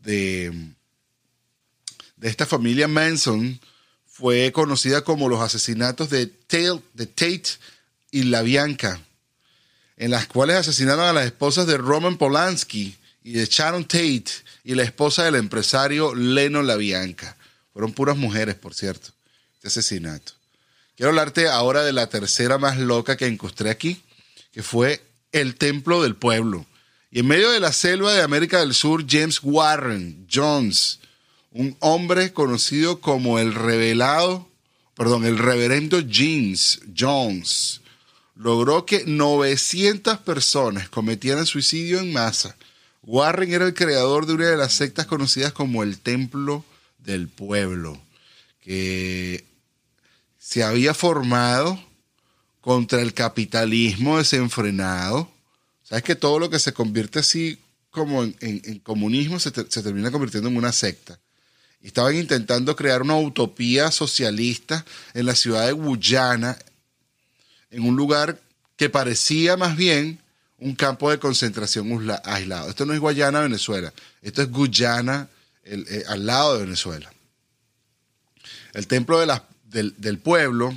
de, 0.00 0.52
de 2.16 2.28
esta 2.28 2.44
familia 2.44 2.88
Manson 2.88 3.60
fue 4.04 4.50
conocida 4.50 5.04
como 5.04 5.28
los 5.28 5.40
asesinatos 5.40 6.10
de 6.10 6.26
Tate 6.26 7.58
y 8.12 8.24
La 8.24 8.42
Bianca, 8.42 9.00
en 9.96 10.12
las 10.12 10.28
cuales 10.28 10.56
asesinaron 10.56 11.04
a 11.04 11.12
las 11.12 11.26
esposas 11.26 11.66
de 11.66 11.78
Roman 11.78 12.18
Polanski 12.18 12.94
y 13.24 13.32
de 13.32 13.46
Sharon 13.46 13.84
Tate 13.84 14.26
y 14.62 14.76
la 14.76 14.84
esposa 14.84 15.24
del 15.24 15.34
empresario 15.34 16.14
Leno 16.14 16.62
La 16.62 16.76
Bianca. 16.76 17.36
Fueron 17.72 17.92
puras 17.92 18.16
mujeres, 18.16 18.54
por 18.54 18.74
cierto, 18.74 19.10
este 19.54 19.68
asesinato. 19.68 20.32
Quiero 20.96 21.10
hablarte 21.10 21.48
ahora 21.48 21.82
de 21.82 21.92
la 21.92 22.08
tercera 22.08 22.58
más 22.58 22.78
loca 22.78 23.16
que 23.16 23.26
encontré 23.26 23.70
aquí, 23.70 24.00
que 24.52 24.62
fue 24.62 25.02
el 25.32 25.56
Templo 25.56 26.02
del 26.02 26.14
Pueblo. 26.14 26.66
Y 27.10 27.20
en 27.20 27.26
medio 27.26 27.50
de 27.50 27.60
la 27.60 27.72
selva 27.72 28.12
de 28.12 28.22
América 28.22 28.60
del 28.60 28.74
Sur, 28.74 29.04
James 29.08 29.40
Warren 29.42 30.26
Jones, 30.32 31.00
un 31.50 31.76
hombre 31.80 32.32
conocido 32.32 33.00
como 33.00 33.38
el 33.38 33.54
revelado, 33.54 34.48
perdón, 34.94 35.24
el 35.24 35.38
reverendo 35.38 36.00
James 36.08 36.80
Jones, 36.96 37.81
logró 38.34 38.86
que 38.86 39.04
900 39.06 40.18
personas 40.18 40.88
cometieran 40.88 41.46
suicidio 41.46 42.00
en 42.00 42.12
masa. 42.12 42.56
Warren 43.02 43.52
era 43.52 43.66
el 43.66 43.74
creador 43.74 44.26
de 44.26 44.34
una 44.34 44.46
de 44.46 44.56
las 44.56 44.74
sectas 44.74 45.06
conocidas 45.06 45.52
como 45.52 45.82
el 45.82 45.98
Templo 45.98 46.64
del 46.98 47.28
Pueblo, 47.28 48.00
que 48.60 49.44
se 50.38 50.62
había 50.62 50.94
formado 50.94 51.82
contra 52.60 53.00
el 53.02 53.12
capitalismo 53.12 54.18
desenfrenado. 54.18 55.28
Sabes 55.82 56.04
que 56.04 56.14
todo 56.14 56.38
lo 56.38 56.48
que 56.48 56.60
se 56.60 56.72
convierte 56.72 57.18
así 57.18 57.58
como 57.90 58.22
en, 58.22 58.78
comunismo 58.78 59.38
se, 59.38 59.50
se, 59.50 59.82
termina 59.82 60.10
convirtiendo 60.10 60.48
en 60.48 60.56
una 60.56 60.72
secta. 60.72 61.18
estaban 61.82 62.16
intentando 62.16 62.74
crear 62.76 63.02
una 63.02 63.18
utopía 63.18 63.90
socialista 63.90 64.84
en 65.12 65.26
la 65.26 65.34
ciudad 65.34 65.66
de 65.66 65.72
Guyana, 65.72 66.56
en 67.72 67.84
un 67.84 67.96
lugar 67.96 68.40
que 68.76 68.88
parecía 68.88 69.56
más 69.56 69.76
bien 69.76 70.20
un 70.58 70.76
campo 70.76 71.10
de 71.10 71.18
concentración 71.18 72.08
aislado. 72.24 72.70
Esto 72.70 72.86
no 72.86 72.92
es 72.94 73.00
Guayana, 73.00 73.40
Venezuela. 73.40 73.92
Esto 74.22 74.42
es 74.42 74.50
Guyana, 74.50 75.28
eh, 75.64 76.04
al 76.06 76.24
lado 76.24 76.54
de 76.54 76.64
Venezuela. 76.64 77.12
El 78.74 78.86
templo 78.86 79.18
del, 79.64 80.18
pueblo 80.18 80.74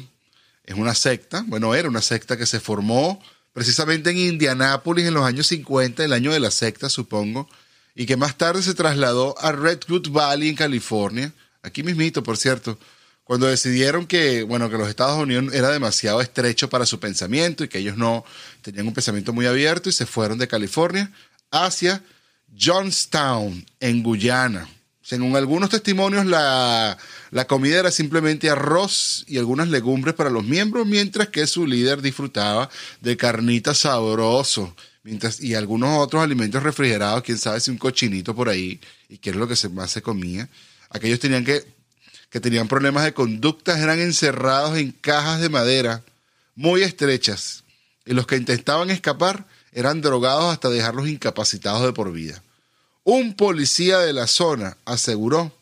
Es 0.64 0.76
una 0.76 0.96
secta, 0.96 1.44
bueno, 1.48 1.76
era 1.76 1.88
una 1.88 2.02
secta 2.02 2.38
que 2.38 2.46
se 2.46 2.60
formó 2.60 3.22
precisamente 3.54 4.10
en 4.10 4.18
Indianápolis 4.18 5.06
en 5.06 5.14
los 5.14 5.24
años 5.24 5.48
50, 5.48 6.04
el 6.04 6.14
año 6.14 6.34
de 6.34 6.40
la 6.40 6.52
secta, 6.52 6.90
supongo, 6.90 7.48
y 7.94 8.06
que 8.06 8.18
más 8.18 8.38
tarde 8.38 8.62
se 8.64 8.74
trasladó 8.74 9.36
a 9.40 9.52
Redwood 9.52 10.10
Valley 10.10 10.50
en 10.50 10.56
California, 10.56 11.32
aquí 11.62 11.84
mismito, 11.84 12.24
por 12.24 12.38
cierto, 12.38 12.78
cuando 13.26 13.48
decidieron 13.48 14.06
que, 14.06 14.44
bueno, 14.44 14.70
que 14.70 14.78
los 14.78 14.88
Estados 14.88 15.22
Unidos 15.22 15.54
era 15.54 15.72
demasiado 15.72 16.22
estrecho 16.22 16.70
para 16.70 16.86
su 16.86 17.00
pensamiento 17.00 17.64
y 17.64 17.68
que 17.68 17.80
ellos 17.80 17.98
no 17.98 18.24
tenían 18.62 18.88
un 18.88 18.94
pensamiento 18.94 19.34
muy 19.34 19.48
abierto 19.48 19.90
y 19.90 19.94
se 19.94 20.06
fueron 20.06 20.38
de 20.38 20.48
California 20.48 21.12
hacia 21.52 22.04
Johnstown, 22.58 23.66
en 23.80 24.04
Guyana. 24.04 24.70
Según 25.02 25.36
algunos 25.36 25.70
testimonios, 25.70 26.26
la, 26.28 26.98
la, 27.32 27.48
comida 27.48 27.80
era 27.80 27.92
simplemente 27.92 28.50
arroz 28.50 29.26
y 29.28 29.40
algunas 29.40 29.70
legumbres 29.70 30.16
para 30.16 30.30
los 30.30 30.44
miembros, 30.44 30.86
mientras 30.88 31.30
que 31.30 31.46
su 31.48 31.66
líder 31.68 32.02
disfrutaba 32.02 32.70
de 33.02 33.18
carnita 33.18 33.74
sabroso 33.74 34.76
mientras, 35.04 35.40
y 35.42 35.56
algunos 35.56 36.00
otros 36.00 36.24
alimentos 36.24 36.62
refrigerados, 36.62 37.24
quién 37.24 37.38
sabe 37.38 37.60
si 37.60 37.72
un 37.72 37.78
cochinito 37.78 38.36
por 38.36 38.50
ahí, 38.50 38.80
y 39.10 39.18
qué 39.18 39.30
es 39.32 39.36
lo 39.36 39.48
que 39.48 39.56
más 39.70 39.92
se 39.92 40.02
comía. 40.02 40.50
Aquellos 40.90 41.20
tenían 41.20 41.46
que, 41.46 41.75
que 42.36 42.42
tenían 42.42 42.68
problemas 42.68 43.06
de 43.06 43.14
conducta 43.14 43.80
eran 43.82 44.02
encerrados 44.02 44.78
en 44.78 44.92
cajas 44.92 45.40
de 45.40 45.48
madera 45.48 46.04
muy 46.54 46.82
estrechas, 46.82 47.64
y 48.06 48.14
los 48.14 48.28
que 48.28 48.36
intentaban 48.36 48.90
escapar 48.90 49.48
eran 49.72 50.02
drogados 50.02 50.52
hasta 50.52 50.70
dejarlos 50.70 51.08
incapacitados 51.08 51.84
de 51.84 51.94
por 51.94 52.12
vida. 52.12 52.44
Un 53.06 53.36
policía 53.36 54.00
de 54.00 54.12
la 54.12 54.28
zona 54.28 54.76
aseguró 54.84 55.58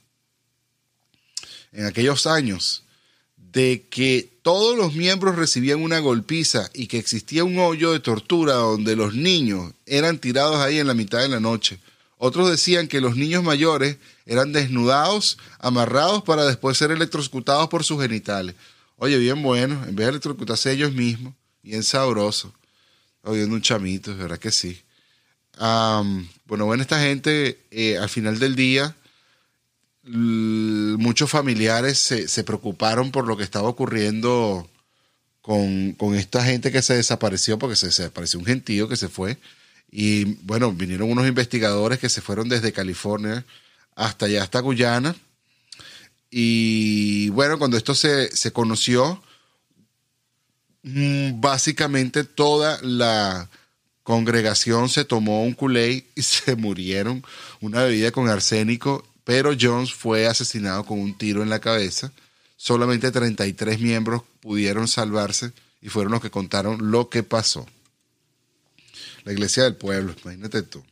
en 1.74 1.86
aquellos 1.86 2.25
años 2.25 2.86
de 3.38 3.86
que 3.92 4.39
todos 4.42 4.75
los 4.75 4.96
miembros 4.96 5.36
recibían 5.36 5.80
una 5.80 6.00
golpiza 6.00 6.72
y 6.74 6.88
que 6.88 6.98
existía 6.98 7.44
un 7.44 7.60
hoyo 7.60 7.92
de 7.92 8.00
tortura 8.00 8.56
donde 8.56 8.96
los 8.96 9.13
niños 9.13 9.74
eran 9.86 10.18
tirados 10.18 10.58
ahí 10.58 10.80
en 10.80 10.88
la 10.88 10.96
mitad 10.96 11.20
de 11.20 11.30
la 11.30 11.39
noche. 11.39 11.77
Otros 12.25 12.50
decían 12.50 12.88
que 12.88 13.01
los 13.01 13.18
niños 13.18 13.44
mayores 13.44 13.98
eran 14.25 14.53
desnudados, 14.53 15.38
amarrados 15.60 16.24
para 16.24 16.46
después 16.46 16.77
ser 16.77 16.89
electrocutados 16.89 17.68
por 17.68 17.84
sus 17.84 18.01
genitales. 18.01 18.56
Oye, 18.96 19.18
bien 19.18 19.44
bueno, 19.44 19.84
en 19.86 19.94
vez 19.94 20.06
de 20.06 20.12
electrocutarse 20.12 20.72
ellos 20.72 20.94
mismos, 20.94 21.34
bien 21.63 21.84
sabroso. 21.84 22.53
Oyendo 23.24 23.53
un 23.53 23.62
chamito, 23.62 24.15
¿verdad 24.15 24.39
que 24.39 24.53
sí? 24.53 24.82
bueno, 25.58 26.65
bueno, 26.65 26.82
esta 26.82 27.01
gente 27.01 27.60
eh, 27.72 27.98
al 27.98 28.08
final 28.08 28.39
del 28.39 28.56
día, 28.56 28.96
muchos 30.03 31.30
familiares 31.30 32.00
se, 32.00 32.44
preocuparon 32.46 33.12
por 33.12 33.27
lo 33.27 33.36
que 33.36 33.44
estaba 33.44 33.68
ocurriendo 33.68 34.70
con, 35.42 35.98
esta 36.15 36.42
gente 36.42 36.72
que 36.72 36.82
se 36.82 36.96
desapareció, 36.96 37.60
porque 37.60 37.75
se, 37.75 37.88
desapareció 37.88 38.39
un 38.39 38.46
gentío 38.46 38.88
que 38.88 38.96
se 38.96 39.10
fue. 39.10 39.38
Y 39.95 40.23
bueno, 40.41 40.71
vinieron 40.71 41.12
unos 41.12 41.27
investigadores 41.27 42.00
que 42.00 42.09
se 42.09 42.21
fueron 42.21 42.50
desde 42.50 42.73
California 42.73 43.45
hasta 43.95 44.25
allá, 44.25 44.41
hasta 44.41 44.59
Guyana. 44.59 45.15
Y 46.31 47.29
bueno, 47.29 47.59
cuando 47.59 47.77
esto 47.77 47.93
se, 47.93 48.35
se 48.35 48.51
conoció, 48.51 49.21
mm, 50.81 51.39
básicamente 51.39 52.23
toda 52.23 52.79
la 52.81 53.51
congregación 54.01 54.89
se 54.89 55.05
tomó 55.05 55.43
un 55.43 55.53
culé 55.53 56.07
y 56.15 56.21
se 56.23 56.55
murieron, 56.55 57.23
una 57.62 57.83
bebida 57.83 58.09
con 58.09 58.27
arsénico, 58.29 59.05
pero 59.23 59.51
Jones 59.59 59.93
fue 59.93 60.25
asesinado 60.25 60.85
con 60.85 61.00
un 61.00 61.15
tiro 61.15 61.43
en 61.43 61.51
la 61.51 61.59
cabeza. 61.59 62.12
Solamente 62.57 63.12
33 63.12 63.79
miembros 63.79 64.23
pudieron 64.41 64.88
salvarse 64.88 65.51
y 65.83 65.89
fueron 65.89 66.13
los 66.13 66.21
que 66.21 66.31
contaron 66.31 66.89
lo 66.89 67.09
que 67.09 67.21
pasó. 67.21 67.67
La 69.24 69.32
iglesia 69.32 69.63
del 69.63 69.75
pueblo, 69.75 70.16
imagínate 70.24 70.64
tú. 70.64 70.83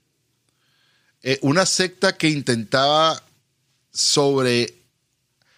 Eh, 1.24 1.38
una 1.42 1.66
secta 1.66 2.18
que 2.18 2.30
intentaba 2.30 3.22
sobre, 3.92 4.74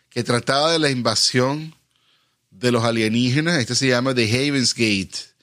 que 0.09 0.23
trataba 0.23 0.71
de 0.71 0.79
la 0.79 0.89
invasión 0.89 1.75
de 2.51 2.71
los 2.71 2.83
alienígenas, 2.83 3.59
este 3.59 3.75
se 3.75 3.87
llama 3.87 4.13
The 4.13 4.25
Havens 4.25 4.73
Gate 4.73 5.33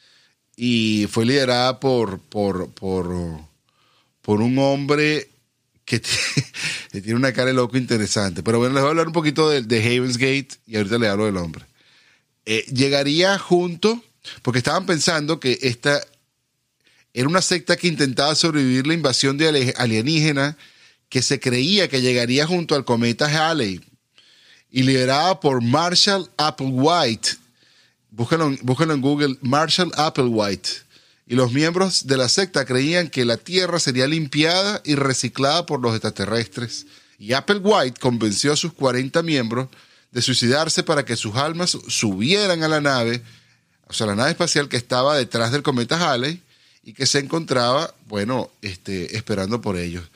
y 0.57 1.07
fue 1.11 1.25
liderada 1.25 1.81
por, 1.81 2.21
por, 2.21 2.71
por, 2.73 3.09
por 4.21 4.40
un 4.43 4.59
hombre 4.59 5.31
que 5.85 6.01
tiene 6.93 7.14
una 7.14 7.33
cara 7.33 7.49
de 7.49 7.55
loco 7.55 7.77
interesante. 7.77 8.43
Pero 8.43 8.59
bueno, 8.59 8.75
les 8.75 8.83
voy 8.83 8.88
a 8.88 8.90
hablar 8.90 9.07
un 9.07 9.12
poquito 9.12 9.49
de, 9.49 9.62
de 9.62 9.79
Havens 9.79 10.19
Gate 10.19 10.49
y 10.66 10.77
ahorita 10.77 10.99
le 10.99 11.09
hablo 11.09 11.25
del 11.25 11.37
hombre. 11.38 11.64
Eh, 12.45 12.66
llegaría 12.73 13.38
junto, 13.38 14.05
porque 14.43 14.59
estaban 14.59 14.87
pensando 14.87 15.40
que 15.40 15.59
esta 15.62 16.01
era 17.12 17.29
una 17.29 17.42
secta 17.42 17.77
que 17.77 17.88
intentaba 17.88 18.35
sobrevivir 18.35 18.87
la 18.87 18.94
invasión 18.94 19.37
de 19.37 19.75
alienígena 19.77 20.57
que 21.09 21.23
se 21.23 21.40
creía 21.40 21.88
que 21.88 22.01
llegaría 22.01 22.46
junto 22.46 22.75
al 22.75 22.85
cometa 22.85 23.27
Halley 23.27 23.81
y 24.70 24.85
liderada 24.85 25.40
por 25.40 25.62
Marshall 25.62 26.31
Applewhite, 26.37 27.31
Búsquenlo, 28.12 28.49
en 28.49 29.01
Google, 29.01 29.37
Marshall 29.40 29.92
Applewhite. 29.96 30.68
Y 31.27 31.37
los 31.37 31.53
miembros 31.53 32.07
de 32.07 32.16
la 32.16 32.29
secta 32.29 32.64
creían 32.64 33.09
que 33.09 33.25
la 33.25 33.37
Tierra 33.37 33.79
sería 33.79 34.07
limpiada 34.09 34.83
y 34.85 34.96
reciclada 34.96 35.64
por 35.64 35.81
los 35.81 35.92
extraterrestres. 35.92 36.87
Y 37.18 37.35
Applewhite 37.35 38.01
convenció 38.01 38.53
a 38.53 38.57
sus 38.57 38.73
40 38.73 39.23
miembros 39.23 39.68
de 40.11 40.23
suicidarse 40.23 40.83
para 40.83 41.05
que 41.05 41.16
sus 41.16 41.37
almas 41.37 41.77
subieran 41.87 42.64
a 42.64 42.68
la 42.68 42.81
nave, 42.81 43.23
o 43.87 43.92
sea, 43.92 44.09
la 44.09 44.16
nave 44.16 44.31
espacial 44.31 44.68
que 44.68 44.77
estaba 44.77 45.16
detrás 45.16 45.53
del 45.53 45.62
cometa 45.62 45.96
Halley 45.96 46.42
y 46.83 46.93
que 46.93 47.07
se 47.07 47.19
encontraba, 47.19 47.95
bueno, 48.07 48.51
este, 48.62 49.16
esperando 49.16 49.61
por 49.61 49.77
ellos. 49.77 50.11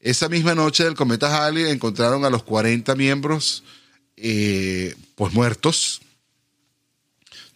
Esa 0.00 0.28
misma 0.28 0.54
noche 0.54 0.84
del 0.84 0.94
cometa 0.94 1.44
Halley 1.46 1.70
encontraron 1.70 2.24
a 2.24 2.30
los 2.30 2.44
40 2.44 2.94
miembros 2.94 3.64
eh, 4.16 4.94
pues 5.14 5.32
muertos, 5.34 6.00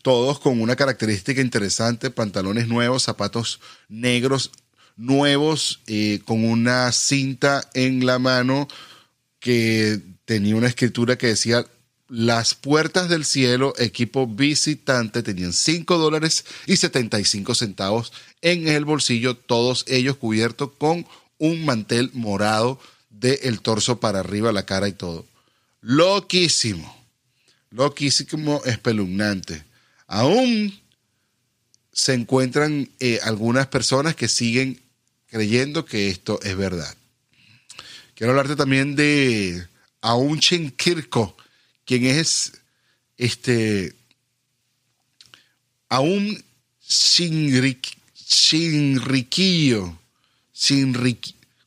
todos 0.02 0.40
con 0.40 0.60
una 0.60 0.76
característica 0.76 1.40
interesante, 1.40 2.10
pantalones 2.10 2.66
nuevos, 2.68 3.04
zapatos 3.04 3.60
negros 3.88 4.50
nuevos, 4.96 5.80
eh, 5.86 6.20
con 6.24 6.44
una 6.44 6.90
cinta 6.92 7.68
en 7.74 8.04
la 8.04 8.18
mano 8.18 8.68
que 9.38 10.00
tenía 10.24 10.56
una 10.56 10.68
escritura 10.68 11.16
que 11.16 11.28
decía 11.28 11.66
las 12.12 12.54
puertas 12.54 13.08
del 13.08 13.24
cielo, 13.24 13.72
equipo 13.78 14.26
visitante, 14.26 15.22
tenían 15.22 15.54
5 15.54 15.96
dólares 15.96 16.44
y 16.66 16.76
75 16.76 17.54
centavos 17.54 18.12
en 18.42 18.68
el 18.68 18.84
bolsillo, 18.84 19.34
todos 19.34 19.86
ellos 19.88 20.18
cubiertos 20.18 20.72
con 20.76 21.06
un 21.38 21.64
mantel 21.64 22.10
morado 22.12 22.78
del 23.08 23.62
torso 23.62 23.98
para 23.98 24.20
arriba, 24.20 24.52
la 24.52 24.66
cara 24.66 24.88
y 24.88 24.92
todo. 24.92 25.24
Loquísimo, 25.80 26.94
loquísimo, 27.70 28.60
espeluznante. 28.66 29.64
Aún 30.06 30.78
se 31.94 32.12
encuentran 32.12 32.90
eh, 33.00 33.20
algunas 33.22 33.68
personas 33.68 34.14
que 34.16 34.28
siguen 34.28 34.82
creyendo 35.28 35.86
que 35.86 36.10
esto 36.10 36.40
es 36.42 36.58
verdad. 36.58 36.94
Quiero 38.14 38.32
hablarte 38.32 38.54
también 38.54 38.96
de 38.96 39.66
Aun 40.02 40.40
Kirko, 40.76 41.38
quien 41.84 42.04
es 42.06 42.52
este 43.16 43.94
Aún 45.88 46.42
Shinrikio, 46.86 47.98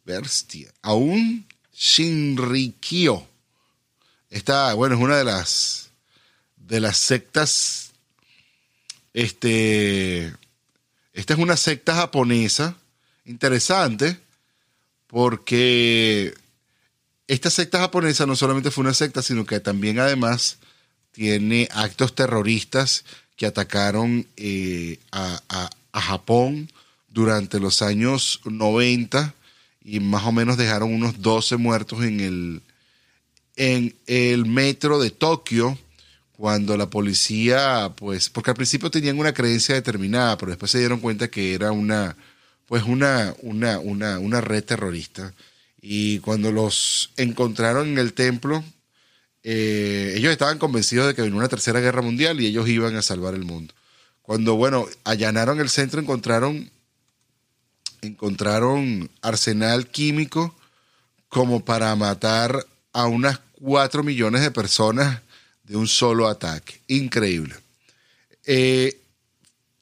Bestia. 0.04 0.74
Aún 0.82 1.46
Shinrikio. 1.74 3.28
Esta, 4.30 4.74
bueno, 4.74 4.96
es 4.96 5.02
una 5.02 5.18
de 5.18 5.26
las 5.26 5.90
de 6.58 6.80
las 6.80 6.98
sectas 6.98 7.86
este, 9.16 10.34
esta 11.14 11.34
es 11.34 11.40
una 11.40 11.56
secta 11.56 11.96
japonesa 11.96 12.76
interesante 13.24 14.20
porque 15.08 16.34
esta 17.28 17.50
secta 17.50 17.80
japonesa 17.80 18.26
no 18.26 18.36
solamente 18.36 18.72
fue 18.72 18.84
una 18.84 18.94
secta, 18.94 19.22
sino 19.22 19.46
que 19.46 19.60
también 19.60 20.00
además 20.00 20.58
tiene 21.12 21.68
actos 21.72 22.14
terroristas 22.14 23.06
que 23.36 23.46
atacaron 23.46 24.28
eh, 24.38 25.00
a, 25.12 25.70
Japón 25.94 26.70
durante 27.08 27.58
los 27.58 27.82
años 27.82 28.42
90 28.44 29.34
y 29.86 30.02
más 30.02 30.26
o 30.26 30.34
menos 30.34 30.58
dejaron 30.58 30.94
unos 30.94 31.22
12 31.22 31.56
muertos 31.56 32.04
en 32.04 32.20
el, 32.20 32.62
en 33.56 33.96
el 34.06 34.46
metro 34.46 35.00
de 35.00 35.12
Tokio 35.12 35.78
cuando 36.34 36.76
la 36.76 36.90
policía, 36.90 37.94
pues, 37.96 38.30
porque 38.30 38.50
al 38.52 38.58
principio 38.58 38.92
tenían 38.92 39.18
una 39.18 39.34
creencia 39.34 39.74
determinada, 39.74 40.38
pero 40.38 40.52
después 40.52 40.70
se 40.70 40.80
dieron 40.80 41.00
cuenta 41.00 41.30
que 41.30 41.54
era 41.54 41.72
una, 41.72 42.18
pues, 42.68 42.84
una, 42.84 43.34
una, 43.42 43.80
una, 43.80 44.20
una 44.20 44.42
red 44.42 44.66
terrorista. 44.66 45.34
Y 45.88 46.18
cuando 46.18 46.52
los 46.52 47.12
encontraron 47.16 47.90
en 47.90 48.00
el 48.00 48.14
templo, 48.14 48.64
eh, 49.44 50.16
ellos 50.18 50.32
estaban 50.32 50.58
convencidos 50.58 51.06
de 51.06 51.14
que 51.14 51.22
venía 51.22 51.38
una 51.38 51.48
tercera 51.48 51.80
guerra 51.80 52.02
mundial 52.02 52.42
y 52.42 52.48
ellos 52.48 52.68
iban 52.68 52.96
a 52.96 53.04
salvar 53.04 53.36
el 53.36 53.44
mundo. 53.44 53.72
Cuando, 54.24 54.56
bueno, 54.56 54.88
allanaron 55.04 55.60
el 55.60 55.70
centro, 55.70 56.02
encontraron, 56.02 56.72
encontraron 58.02 59.12
arsenal 59.22 59.86
químico 59.86 60.56
como 61.30 61.64
para 61.64 61.96
matar 61.96 62.66
a 62.92 63.06
unas 63.06 63.40
4 63.62 64.02
millones 64.02 64.42
de 64.42 64.50
personas 64.50 65.22
de 65.66 65.76
un 65.76 65.88
solo 65.88 66.28
ataque. 66.28 66.82
Increíble. 66.88 67.54
Eh, 68.44 69.00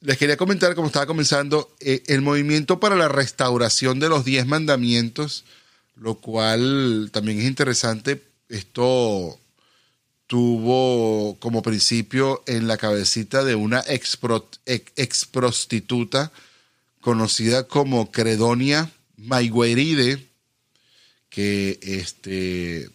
les 0.01 0.17
quería 0.17 0.35
comentar, 0.35 0.75
como 0.75 0.87
estaba 0.87 1.05
comenzando, 1.05 1.73
eh, 1.79 2.03
el 2.07 2.21
movimiento 2.21 2.81
para 2.81 2.97
la 2.97 3.07
restauración 3.07 4.01
de 4.01 4.09
los 4.09 4.25
diez 4.25 4.45
mandamientos, 4.45 5.45
lo 5.95 6.15
cual 6.15 7.09
también 7.11 7.39
es 7.39 7.45
interesante. 7.45 8.23
Esto 8.49 9.39
tuvo 10.27 11.37
como 11.39 11.61
principio 11.61 12.43
en 12.47 12.67
la 12.67 12.77
cabecita 12.77 13.43
de 13.43 13.55
una 13.55 13.83
ex, 13.87 14.17
prostituta 15.31 16.31
conocida 17.01 17.67
como 17.67 18.11
Credonia 18.11 18.91
Maigueride, 19.17 20.25
que 21.29 21.79
este, 21.81 22.89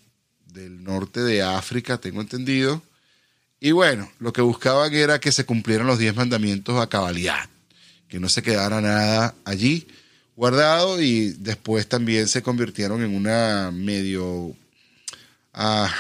del 0.47 0.83
norte 0.83 1.21
de 1.21 1.43
África, 1.43 1.99
tengo 1.99 2.21
entendido. 2.21 2.83
Y 3.61 3.73
bueno, 3.73 4.11
lo 4.21 4.33
que 4.33 4.41
buscaban 4.41 4.95
era 4.95 5.19
que 5.19 5.33
se 5.33 5.45
cumplieran 5.45 5.87
los 5.87 5.99
diez 5.99 6.15
mandamientos 6.15 6.81
a 6.81 6.89
cabalidad, 6.89 7.49
que 8.09 8.21
no 8.21 8.29
se 8.29 8.43
quedara 8.43 8.81
nada 8.81 9.35
allí 9.45 9.89
guardado 10.39 11.03
y 11.03 11.31
después 11.33 11.89
también 11.89 12.29
se 12.29 12.43
convirtieron 12.43 13.03
en 13.03 13.17
una 13.17 13.73
medio 13.73 14.55
ah, 15.53 15.93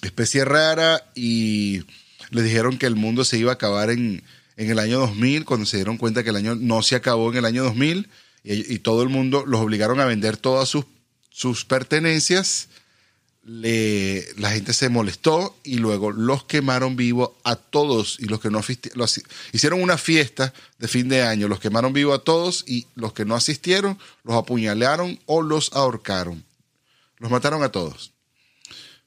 especie 0.00 0.46
rara 0.46 1.04
y 1.14 1.82
le 2.30 2.42
dijeron 2.42 2.78
que 2.78 2.86
el 2.86 2.96
mundo 2.96 3.26
se 3.26 3.36
iba 3.36 3.50
a 3.50 3.56
acabar 3.56 3.90
en, 3.90 4.22
el 4.56 4.78
año 4.78 4.98
2000, 5.00 5.44
cuando 5.44 5.66
se 5.66 5.76
dieron 5.76 5.98
cuenta 5.98 6.24
que 6.24 6.30
el 6.30 6.36
año 6.36 6.54
no 6.54 6.82
se 6.82 6.96
acabó 6.96 7.30
en 7.30 7.36
el 7.36 7.44
año 7.44 7.64
2000 7.64 8.08
y, 8.44 8.74
y 8.74 8.78
todo 8.78 9.02
el 9.02 9.10
mundo 9.10 9.44
los 9.46 9.60
obligaron 9.60 10.00
a 10.00 10.06
vender 10.06 10.38
todas 10.38 10.70
sus, 10.70 10.86
sus 11.28 11.66
pertenencias 11.66 12.70
le, 13.44 14.24
la 14.36 14.50
gente 14.50 14.72
se 14.72 14.88
molestó 14.88 15.56
y 15.64 15.76
luego 15.76 16.12
los 16.12 16.44
quemaron 16.44 16.94
vivos 16.96 17.30
a 17.42 17.56
todos 17.56 18.18
y 18.20 18.26
los 18.26 18.40
que 18.40 18.50
no 18.50 18.60
los, 18.94 19.20
hicieron 19.52 19.82
una 19.82 19.98
fiesta 19.98 20.52
de 20.78 20.88
fin 20.88 21.08
de 21.08 21.22
año, 21.22 21.48
los 21.48 21.58
quemaron 21.58 21.92
vivos 21.92 22.18
a 22.18 22.22
todos 22.22 22.64
y 22.66 22.86
los 22.94 23.12
que 23.12 23.24
no 23.24 23.34
asistieron 23.34 23.98
los 24.22 24.36
apuñalearon 24.36 25.18
o 25.26 25.42
los 25.42 25.72
ahorcaron. 25.72 26.44
Los 27.18 27.30
mataron 27.30 27.62
a 27.62 27.70
todos. 27.70 28.12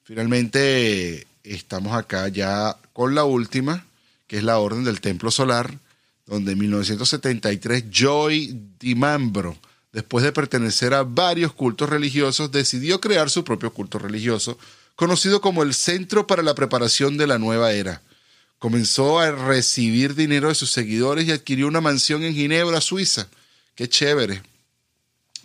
Finalmente 0.03 1.27
estamos 1.43 1.93
acá 1.95 2.27
ya 2.27 2.77
con 2.93 3.15
la 3.15 3.23
última, 3.23 3.85
que 4.27 4.37
es 4.37 4.43
la 4.43 4.59
Orden 4.59 4.83
del 4.83 5.01
Templo 5.01 5.31
Solar, 5.31 5.79
donde 6.25 6.53
en 6.53 6.59
1973 6.59 7.85
Joy 7.89 8.59
DiMambro 8.79 9.57
después 9.95 10.25
de 10.25 10.33
pertenecer 10.33 10.93
a 10.93 11.03
varios 11.03 11.53
cultos 11.53 11.89
religiosos, 11.89 12.51
decidió 12.51 12.99
crear 12.99 13.29
su 13.29 13.45
propio 13.45 13.71
culto 13.71 13.97
religioso, 13.97 14.57
conocido 14.97 15.39
como 15.39 15.63
el 15.63 15.73
Centro 15.73 16.27
para 16.27 16.43
la 16.43 16.53
Preparación 16.53 17.15
de 17.15 17.27
la 17.27 17.39
Nueva 17.39 17.71
Era. 17.71 18.01
Comenzó 18.59 19.19
a 19.19 19.31
recibir 19.31 20.13
dinero 20.13 20.49
de 20.49 20.55
sus 20.55 20.69
seguidores 20.69 21.25
y 21.25 21.31
adquirió 21.31 21.69
una 21.69 21.79
mansión 21.79 22.23
en 22.23 22.35
Ginebra, 22.35 22.81
Suiza. 22.81 23.29
Qué 23.73 23.87
chévere. 23.87 24.43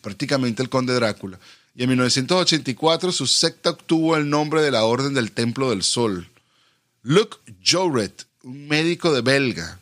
Prácticamente 0.03 0.65
el 0.65 0.69
conde 0.69 0.95
Drácula. 0.95 1.39
Y 1.77 1.85
en 1.85 1.91
1984 1.91 3.13
su 3.13 3.29
secta 3.29 3.71
obtuvo 3.71 4.17
el 4.17 4.29
nombre 4.29 4.63
de 4.63 4.73
la 4.73 4.83
Orden 4.83 5.15
del 5.15 5.31
Templo 5.31 5.71
del 5.71 5.85
Sol. 5.85 6.29
Luc 7.03 7.39
Jouret, 7.65 8.27
un 8.43 8.67
médico 8.67 9.13
de 9.15 9.21
Belga, 9.21 9.79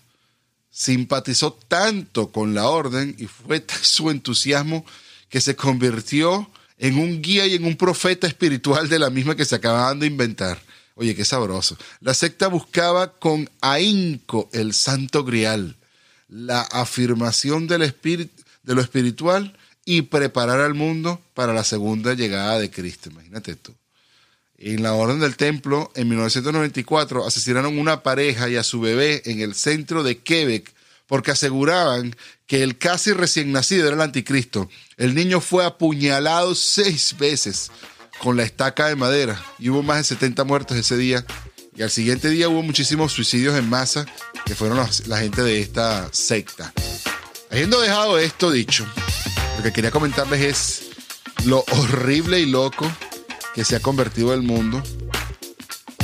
simpatizó 0.78 1.58
tanto 1.66 2.30
con 2.30 2.54
la 2.54 2.68
orden 2.68 3.16
y 3.18 3.26
fue 3.26 3.64
su 3.82 4.10
entusiasmo 4.10 4.86
que 5.28 5.40
se 5.40 5.56
convirtió 5.56 6.48
en 6.78 6.98
un 6.98 7.20
guía 7.20 7.48
y 7.48 7.54
en 7.54 7.64
un 7.64 7.76
profeta 7.76 8.28
espiritual 8.28 8.88
de 8.88 9.00
la 9.00 9.10
misma 9.10 9.34
que 9.34 9.44
se 9.44 9.56
acababan 9.56 9.98
de 9.98 10.06
inventar. 10.06 10.62
Oye, 10.94 11.16
qué 11.16 11.24
sabroso. 11.24 11.76
La 12.00 12.14
secta 12.14 12.46
buscaba 12.46 13.18
con 13.18 13.50
ahínco 13.60 14.48
el 14.52 14.72
santo 14.72 15.24
grial, 15.24 15.76
la 16.28 16.60
afirmación 16.60 17.66
del 17.66 17.82
espíritu, 17.82 18.40
de 18.62 18.74
lo 18.76 18.80
espiritual 18.80 19.58
y 19.84 20.02
preparar 20.02 20.60
al 20.60 20.74
mundo 20.74 21.20
para 21.34 21.52
la 21.52 21.64
segunda 21.64 22.14
llegada 22.14 22.60
de 22.60 22.70
Cristo. 22.70 23.10
Imagínate 23.10 23.56
tú. 23.56 23.74
En 24.60 24.82
la 24.82 24.92
Orden 24.92 25.20
del 25.20 25.36
Templo, 25.36 25.92
en 25.94 26.08
1994, 26.08 27.24
asesinaron 27.24 27.78
una 27.78 28.02
pareja 28.02 28.48
y 28.48 28.56
a 28.56 28.64
su 28.64 28.80
bebé 28.80 29.22
en 29.24 29.40
el 29.40 29.54
centro 29.54 30.02
de 30.02 30.18
Quebec 30.18 30.74
porque 31.06 31.30
aseguraban 31.30 32.16
que 32.48 32.64
el 32.64 32.76
casi 32.76 33.12
recién 33.12 33.52
nacido 33.52 33.86
era 33.86 33.94
el 33.94 34.02
anticristo. 34.02 34.68
El 34.96 35.14
niño 35.14 35.40
fue 35.40 35.64
apuñalado 35.64 36.56
seis 36.56 37.14
veces 37.16 37.70
con 38.18 38.36
la 38.36 38.42
estaca 38.42 38.88
de 38.88 38.96
madera 38.96 39.40
y 39.60 39.68
hubo 39.68 39.84
más 39.84 39.98
de 39.98 40.04
70 40.16 40.42
muertos 40.42 40.76
ese 40.76 40.96
día. 40.96 41.24
Y 41.76 41.82
al 41.82 41.90
siguiente 41.90 42.28
día 42.28 42.48
hubo 42.48 42.62
muchísimos 42.62 43.12
suicidios 43.12 43.56
en 43.56 43.70
masa 43.70 44.06
que 44.44 44.56
fueron 44.56 44.84
la 45.06 45.18
gente 45.18 45.42
de 45.42 45.60
esta 45.60 46.08
secta. 46.12 46.72
Habiendo 47.48 47.80
dejado 47.80 48.18
esto 48.18 48.50
dicho, 48.50 48.84
lo 49.56 49.62
que 49.62 49.72
quería 49.72 49.92
comentarles 49.92 50.42
es 50.42 51.46
lo 51.46 51.64
horrible 51.70 52.40
y 52.40 52.46
loco 52.46 52.92
que 53.58 53.64
se 53.64 53.74
ha 53.74 53.80
convertido 53.80 54.32
el 54.34 54.42
mundo. 54.42 54.80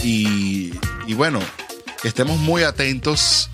Y, 0.02 0.72
bueno, 1.14 1.38
estemos 2.02 2.36
muy 2.40 2.64
atentos 2.64 3.48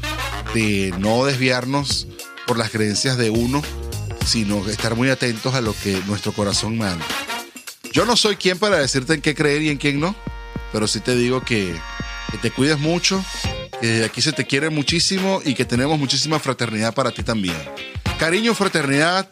de 0.54 0.94
no 0.98 1.26
desviarnos 1.26 2.06
por 2.46 2.56
las 2.56 2.70
creencias 2.70 3.18
de 3.18 3.28
uno, 3.28 3.60
sino 4.24 4.66
estar 4.70 4.96
muy 4.96 5.10
atentos 5.10 5.54
a 5.54 5.60
lo 5.60 5.74
que 5.82 6.00
nuestro 6.06 6.32
corazón 6.32 6.78
manda. 6.78 7.04
Yo 7.92 8.06
no 8.06 8.16
soy 8.16 8.36
quien 8.36 8.58
para 8.58 8.78
decirte 8.78 9.12
en 9.12 9.20
qué 9.20 9.34
creer 9.34 9.60
y 9.60 9.68
en 9.68 9.76
quién 9.76 10.00
no, 10.00 10.16
pero 10.72 10.88
sí 10.88 11.00
te 11.00 11.14
digo 11.14 11.42
que, 11.42 11.76
que 12.30 12.38
te 12.38 12.50
cuides 12.50 12.78
mucho, 12.78 13.22
que 13.82 14.04
aquí 14.04 14.22
se 14.22 14.32
te 14.32 14.46
quiere 14.46 14.70
muchísimo 14.70 15.42
y 15.44 15.52
que 15.52 15.66
tenemos 15.66 15.98
muchísima 15.98 16.38
fraternidad 16.38 16.94
para 16.94 17.10
ti 17.10 17.22
también. 17.22 17.58
Cariño, 18.18 18.54
fraternidad, 18.54 19.28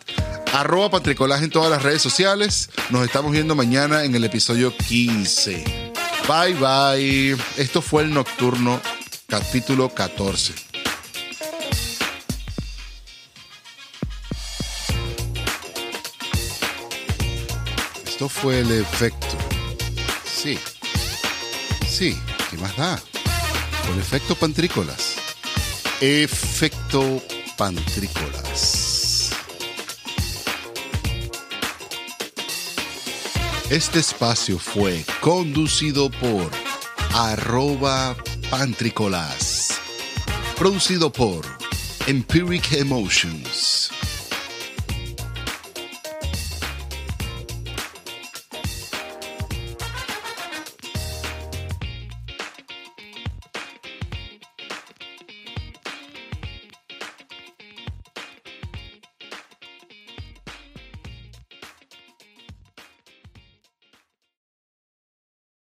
arroba 0.59 0.91
Pantricolaje 0.91 1.45
en 1.45 1.51
todas 1.51 1.71
las 1.71 1.85
redes 1.85 2.03
sociales. 2.03 2.71
Nos 2.91 3.07
estamos 3.07 3.31
viendo 3.31 3.55
mañana 3.55 4.03
en 4.03 4.15
el 4.17 4.25
episodio 4.25 4.77
15. 4.77 5.93
Bye 6.27 6.55
bye. 6.55 7.37
Esto 7.57 7.81
fue 7.81 8.03
el 8.03 8.13
Nocturno, 8.13 8.81
capítulo 9.29 9.89
14. 9.89 10.55
Esto 18.05 18.29
fue 18.29 18.59
el 18.59 18.73
efecto. 18.73 19.39
Sí. 20.25 20.59
Sí, 21.89 22.19
¿qué 22.51 22.57
más 22.57 22.77
da? 22.77 23.01
El 23.93 24.01
efecto 24.01 24.35
pantrícolas. 24.35 25.15
Efecto 26.01 27.23
pantrícolas. 27.57 28.88
Este 33.71 33.99
espacio 33.99 34.59
fue 34.59 35.05
conducido 35.21 36.09
por 36.09 36.51
arroba 37.13 38.17
pantrícolas. 38.49 39.79
Producido 40.57 41.13
por 41.13 41.45
Empiric 42.07 42.73
Emotions. 42.73 43.78